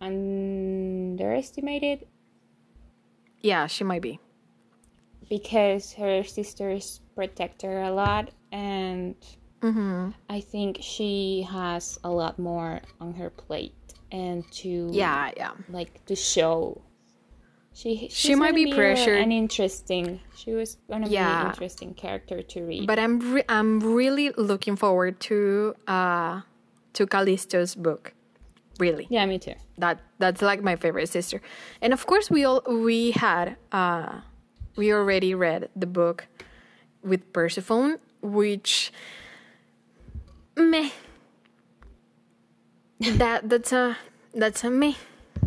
[0.00, 2.06] underestimated
[3.42, 4.18] Yeah, she might be.
[5.28, 9.14] because her sisters protect her a lot, and
[9.62, 10.10] Mm-hmm.
[10.28, 13.74] I think she has a lot more on her plate,
[14.12, 15.52] and to Yeah, yeah.
[15.70, 16.82] like to show.
[17.76, 19.20] She She might be a- pressured.
[19.20, 20.20] An interesting.
[20.34, 22.86] She was gonna be an interesting character to read.
[22.86, 26.40] But I'm re- I'm really looking forward to uh
[26.94, 28.14] to Callisto's book.
[28.80, 29.06] Really.
[29.08, 29.54] yeah, me too.
[29.78, 31.40] that that's like my favorite sister
[31.80, 34.20] and of course we all we had uh
[34.76, 36.28] we already read the book
[37.02, 38.92] with persephone which
[40.56, 40.90] meh
[43.20, 43.96] that that's a
[44.34, 44.96] that's a meh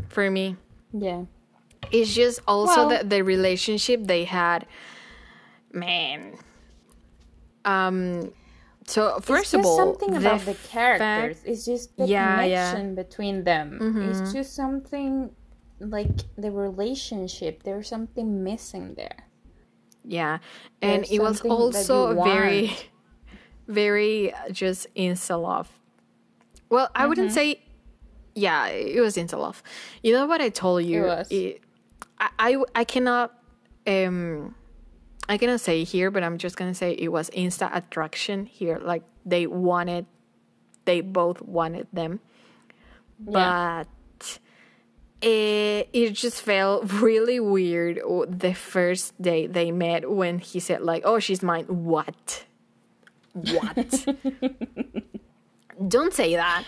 [0.10, 0.56] for me
[0.94, 1.26] Yeah.
[1.92, 4.66] It's just also Well- the, the relationship they had
[5.74, 6.34] man
[7.66, 8.32] um
[8.88, 11.42] so first of all something about the fact- characters.
[11.46, 12.72] it's just the Yeah, yeah.
[12.72, 13.78] connection between them.
[13.80, 14.02] Mm-hmm.
[14.10, 15.30] It's just something
[15.80, 17.62] like the relationship.
[17.64, 19.28] There's something missing there.
[20.04, 20.40] Yeah,
[20.82, 22.72] and There's it was also very,
[23.68, 25.70] very uh, just insta love.
[26.70, 27.10] Well, I Mm-hmm.
[27.10, 27.62] wouldn't say,
[28.34, 29.62] yeah, it was insta love.
[30.02, 31.04] You know what I told you?
[31.04, 31.28] was.
[31.30, 31.62] It-
[32.20, 33.34] I, I, I cannot,
[33.88, 34.56] um,
[35.28, 38.78] I cannot say here, but I'm just gonna say it was insta attraction here.
[38.80, 40.06] Like they wanted,
[40.86, 42.20] they both wanted them,
[43.28, 43.84] Yeah.
[44.20, 44.40] but
[45.22, 51.04] it, it just felt really weird the first day they met when he said like
[51.06, 52.46] oh she's mine what
[53.34, 54.06] what
[55.88, 56.64] don't say that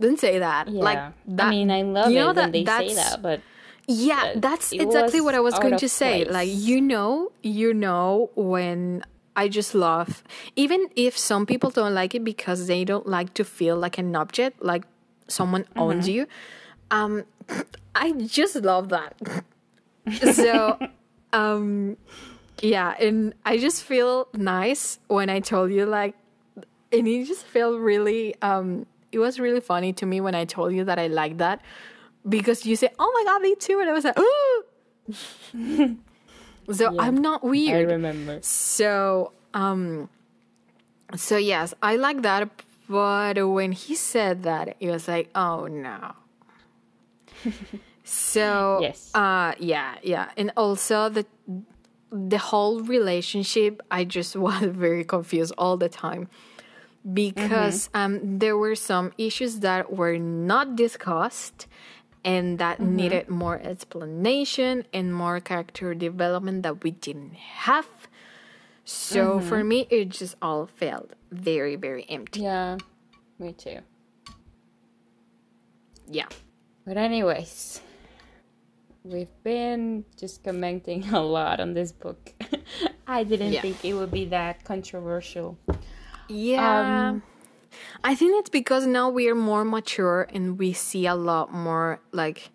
[0.00, 0.82] don't say that Yeah.
[0.82, 3.40] like that I mean, I love you know it that when they say that, but
[3.86, 6.24] yeah that's exactly what i was going to say.
[6.24, 9.04] Like you know you know when
[9.36, 10.22] i just love
[10.56, 14.14] even if some people don't like it because they don't like to feel like an
[14.16, 14.84] object like
[15.28, 16.26] someone owns you
[16.90, 17.24] um
[17.94, 19.14] i just love that.
[20.34, 20.78] So
[21.32, 21.96] um
[22.62, 26.14] yeah and i just feel nice when i told you like
[26.92, 30.72] and it just felt really um it was really funny to me when i told
[30.72, 31.60] you that i like that
[32.28, 34.62] because you say, oh my god me too and i was like oh
[36.72, 37.88] so i'm not weird.
[37.88, 38.38] I remember.
[38.42, 40.08] so um
[41.14, 42.48] so yes i like that
[42.88, 46.12] but when he said that it was like oh no
[48.04, 49.10] so Yes.
[49.14, 51.26] uh yeah yeah and also the
[52.10, 56.28] the whole relationship i just was very confused all the time
[57.12, 61.66] because um there were some issues that were not discussed
[62.24, 67.86] and that needed more explanation and more character development that we didn't have
[68.84, 72.78] so for me it just all felt very very empty Yeah,
[73.38, 73.80] me too.
[76.06, 76.26] yeah
[76.86, 77.80] But anyways,
[79.04, 82.32] we've been just commenting a lot on this book.
[83.06, 83.62] I didn't Yeah.
[83.62, 85.56] think it would be that controversial.
[86.28, 86.80] Yeah.
[87.10, 87.22] Um,
[88.02, 92.00] I think it's because now we are more mature and we see a lot more
[92.12, 92.50] like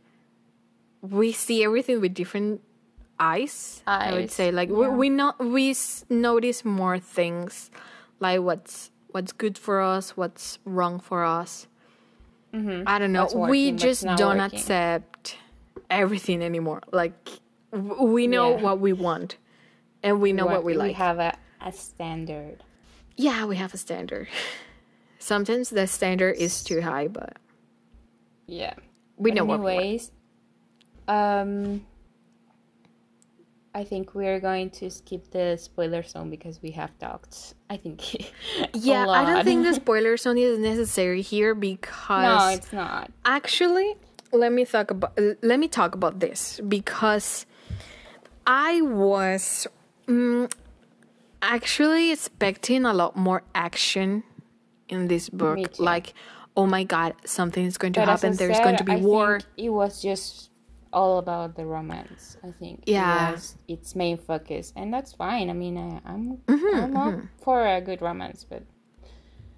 [1.02, 2.62] we see everything with different
[3.20, 3.82] eyes.
[3.88, 5.32] I would say like we, yeah.
[5.40, 7.70] we we s- notice more things
[8.20, 11.68] like what's what's good for us, what's wrong for us.
[12.54, 12.84] Mm-hmm.
[12.88, 13.24] I don't know.
[13.24, 14.58] What's we just don't working.
[14.60, 15.36] accept
[15.90, 16.82] everything anymore.
[16.92, 17.14] Like
[17.72, 18.62] w- we know Yeah.
[18.62, 19.38] what we want
[20.04, 20.88] and we know what, we like.
[20.90, 22.64] We have a, a standard.
[23.18, 24.28] Yeah, we have a standard.
[25.20, 27.38] Sometimes the standard is too high, but
[28.48, 28.74] Yeah.
[29.18, 30.12] we But know what we anyways,
[31.08, 31.86] um,
[33.76, 37.54] I think we're going to skip the spoiler zone because we have talked.
[37.70, 38.02] I think.
[38.74, 43.12] Yeah, I don't think the spoiler zone is necessary here because no, it's not.
[43.26, 43.96] actually,
[44.32, 47.46] let me talk about let me talk about this because
[48.48, 49.68] I was
[50.08, 50.52] mm,
[51.42, 54.24] actually expecting a lot more action
[54.90, 55.80] in this book.
[55.80, 56.14] Like,
[56.58, 58.36] oh my god, something is going to But happen.
[58.36, 59.40] There's said, going to be I war.
[59.58, 60.50] It was just
[60.92, 62.38] all about the romance.
[62.44, 62.84] I think.
[62.86, 63.34] Yeah.
[63.34, 65.50] It its main focus, and that's fine.
[65.50, 68.64] I mean, I, I'm Mm-hmm, I'm up for a good romance, but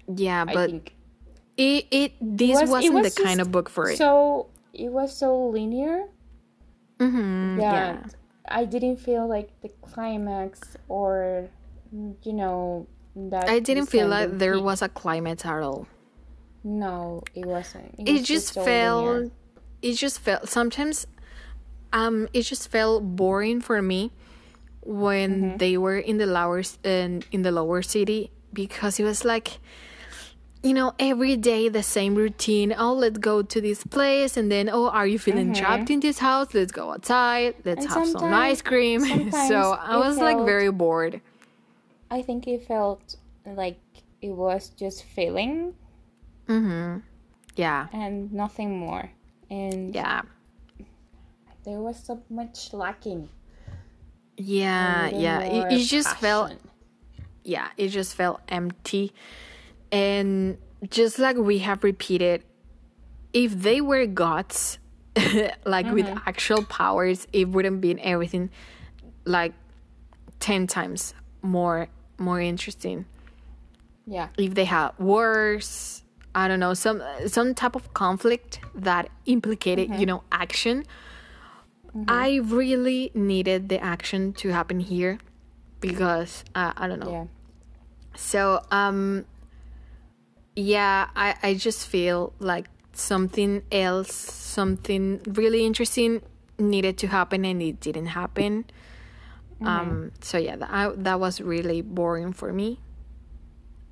[0.06, 0.94] Yeah, I but think
[1.56, 3.96] it it this was, wasn't was the kind of book for it.
[3.98, 6.08] so it was so linear
[7.00, 8.02] Mhm, that yeah.
[8.48, 11.48] I didn't feel like the climax or
[12.22, 12.86] you know
[13.16, 15.86] that I didn't feel like there peak- was a climate at all.
[16.64, 17.94] no it wasn't.
[17.98, 19.32] It was just so felt
[19.82, 21.06] it just felt sometimes
[21.92, 24.10] um it just felt boring for me
[24.84, 25.56] when Mm-hmm.
[25.58, 29.58] they were in the lower in, in the lower city because it was like
[30.62, 32.72] you know every day the same routine.
[32.78, 36.18] Oh let's go to this place and then oh are you feeling trapped in this
[36.18, 36.54] house?
[36.54, 37.54] Let's go outside.
[37.64, 37.98] Let's Mm-hmm.
[37.98, 39.00] And have some ice cream.
[39.50, 41.20] So i it was like very bored
[42.12, 43.80] I think it felt like
[44.20, 45.74] it was just filling
[47.56, 47.86] yeah.
[47.90, 49.10] and nothing more.
[49.50, 50.20] And yeah.
[51.64, 53.30] there was so much lacking.
[54.36, 55.40] Yeah yeah.
[55.40, 56.52] It, it just felt
[57.44, 59.14] yeah, it just felt empty.
[59.90, 60.58] And
[60.90, 62.44] just like we have repeated,
[63.32, 64.78] if they were gods,
[65.64, 66.28] like with Mm-hmm.
[66.28, 68.50] actual powers, it wouldn't be everything
[69.24, 69.54] like
[70.40, 71.88] 10 times more
[72.22, 73.04] more interesting.
[74.06, 76.02] yeah If they had wars,
[76.34, 80.00] I don't know, some some type of conflict that implicated, Mm-hmm.
[80.00, 80.84] you know, action.
[82.08, 85.18] I really needed the action to happen here
[85.80, 87.26] because uh, I don't know yeah
[88.16, 89.24] So, um,
[90.56, 96.20] yeah, I, I just feel like something else, something really interesting
[96.58, 98.64] needed to happen and it didn't happen.
[99.64, 102.80] Um, so yeah, that, I, that was really boring for me.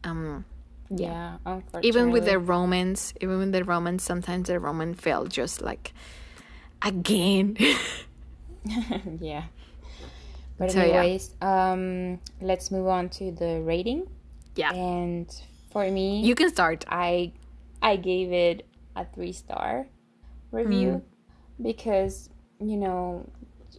[0.05, 0.45] Um,
[0.91, 1.89] Yeah, unfortunately.
[1.89, 5.93] even with the romance, even with the romance, sometimes the romance felt just like
[6.83, 7.57] again.
[9.21, 9.45] yeah.
[10.59, 11.07] But So, yeah.
[11.07, 14.07] anyways, um, let's move on to the rating.
[14.57, 15.31] yeah, And
[15.73, 16.85] for me, you can start.
[16.89, 17.33] I
[17.81, 18.67] I gave it
[18.97, 19.87] a three star
[20.51, 21.03] review
[21.63, 23.29] because you know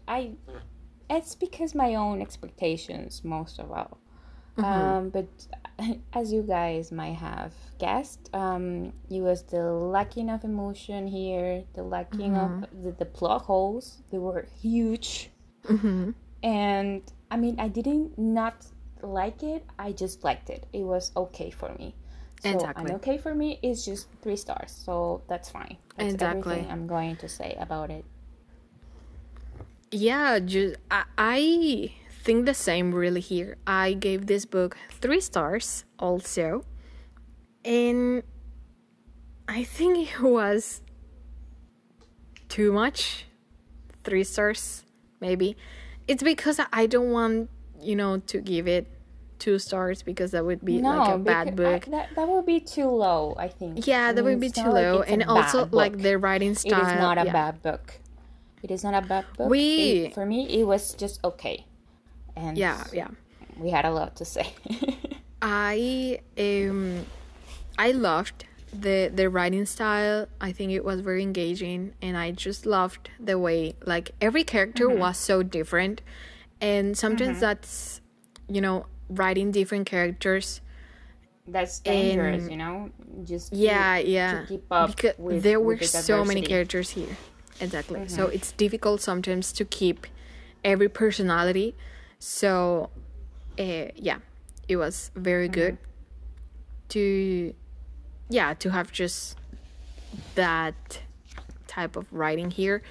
[0.07, 0.31] I
[1.11, 3.99] it's because my own expectations most of all.
[4.63, 5.27] Um, but
[6.13, 11.83] as you guys might have guessed, um, it was the lacking of emotion here, the
[11.83, 12.53] lacking of
[12.83, 14.03] the, the plot holes.
[14.11, 15.31] They were huge,
[16.43, 17.01] and
[17.31, 18.65] I mean, I didn't not
[19.01, 19.65] like it.
[19.79, 20.65] I just liked it.
[20.73, 21.95] It was okay for me.
[22.39, 22.85] So Exactly.
[22.85, 24.71] an okay for me is just three stars.
[24.71, 25.77] So that's fine.
[25.95, 26.55] That's Exactly.
[26.55, 28.05] everything I'm going to say about it.
[29.91, 33.57] Yeah, just I, I think the same really here.
[33.67, 36.63] I gave this book three stars also,
[37.65, 38.23] and
[39.47, 40.81] I think it was
[42.49, 43.25] too much.
[44.03, 44.83] Three stars,
[45.19, 45.55] maybe.
[46.07, 48.87] It's because I don't want you know to give it
[49.39, 51.87] two stars because that would be like a bad book.
[51.87, 53.85] I- that, that would be too low, I think.
[53.87, 56.79] yeah, that Mm, would be too not like low, and also like the writing style.
[56.79, 57.33] is not a yeah.
[57.33, 57.99] bad book.
[58.63, 59.49] It is not a bad book.
[59.49, 61.65] We- It- for me, it was just okay.
[62.35, 63.09] And Yeah, yeah.
[63.57, 64.53] we had a lot to say.
[65.41, 67.05] I um
[67.77, 70.27] I loved the the writing style.
[70.39, 74.87] I think it was very engaging and I just loved the way like every character
[74.89, 76.01] was so different
[76.61, 78.01] and sometimes that's
[78.47, 80.61] you know writing different characters
[81.47, 82.91] That's dangerous, And- you know.
[83.25, 86.91] Just yeah keep- yeah to keep up because with, there were the so many characters
[86.91, 87.17] here
[87.61, 88.07] exactly.
[88.07, 90.07] So it's difficult sometimes to keep
[90.63, 91.75] every personality.
[92.19, 92.89] So
[93.59, 94.19] uh, yeah
[94.67, 95.77] it was very good
[96.89, 97.53] to
[98.29, 99.37] yeah to have just
[100.35, 101.01] that
[101.67, 102.81] type of writing here.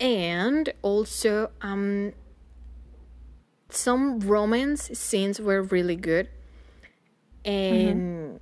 [0.00, 2.12] And also um
[3.68, 6.28] some romance scenes were really good.
[7.44, 8.40] And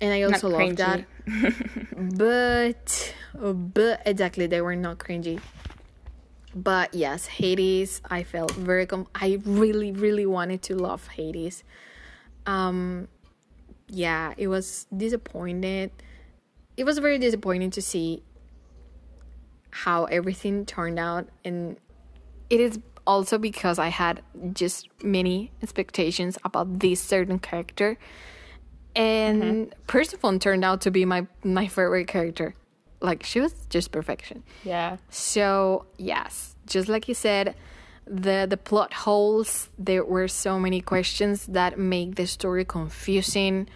[0.00, 1.04] and i also love that.
[2.18, 5.40] but but exactly they were not cringy.
[6.54, 11.62] But yes hades i felt very com- i really really wanted to love hades.
[12.46, 13.08] Um
[13.88, 15.90] yeah it was disappointed.
[16.76, 18.22] It was very disappointing to see
[19.70, 21.76] how everything turned out and
[22.48, 24.20] it is also because i had
[24.52, 27.96] just many expectations about this certain character.
[28.96, 32.56] And persephone turned out to be my my favorite character
[33.00, 34.96] like she was just perfection Yeah.
[35.08, 37.54] so yes, just like you said,
[38.06, 39.68] the the plot holes.
[39.78, 43.68] There were so many questions that make the story confusing.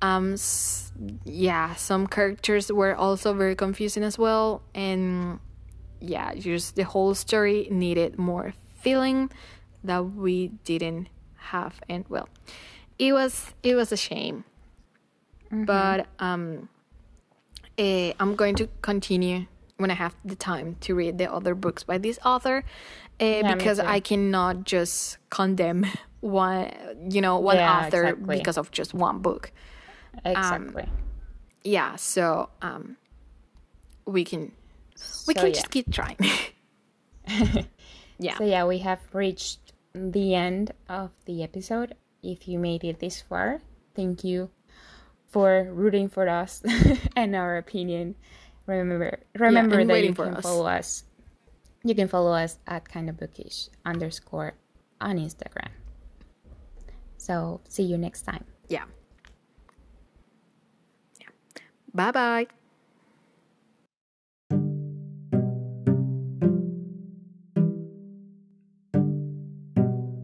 [0.00, 0.92] Um, s-
[1.24, 5.40] yeah, some characters were also very confusing as well, and
[6.00, 8.52] yeah, just the whole story needed more
[8.82, 9.30] feeling
[9.84, 11.08] that we didn't
[11.52, 12.28] have, and well,
[12.98, 14.44] it was it was a shame.
[15.50, 16.68] But um,
[17.78, 21.84] eh, I'm going to continue when I have the time to read the other books
[21.84, 22.64] by this author,
[23.20, 23.78] uh, me because.
[23.78, 25.86] I cannot just condemn
[26.20, 26.70] one,
[27.10, 28.38] you know, one Yeah, author exactly.
[28.38, 29.52] because of just one book.
[30.24, 30.88] Exactly.
[31.62, 32.96] Yeah, so um,
[34.06, 34.52] we can
[35.26, 35.52] we So, can yeah.
[35.52, 36.16] just keep trying.
[38.18, 41.94] yeah, So yeah, we have reached the end of the episode.
[42.22, 43.60] If you made it this far,
[43.94, 44.50] thank you
[45.28, 46.62] for rooting for us
[47.16, 48.14] and our opinion.
[48.66, 50.42] Remember, remember and that you can us.
[50.42, 51.04] follow us.
[51.84, 54.54] You can follow us at kind of bookish underscore
[55.00, 55.70] on Instagram.
[57.16, 58.44] So see you next time.
[58.68, 58.84] yeah,
[61.20, 61.28] yeah.
[61.94, 62.46] Bye bye.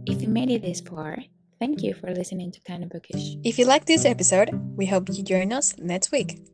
[0.07, 1.19] If you made it this far,
[1.61, 3.37] thank you for listening to Kind of Bookish.
[3.45, 6.54] If you like this episode, we hope you join us next week.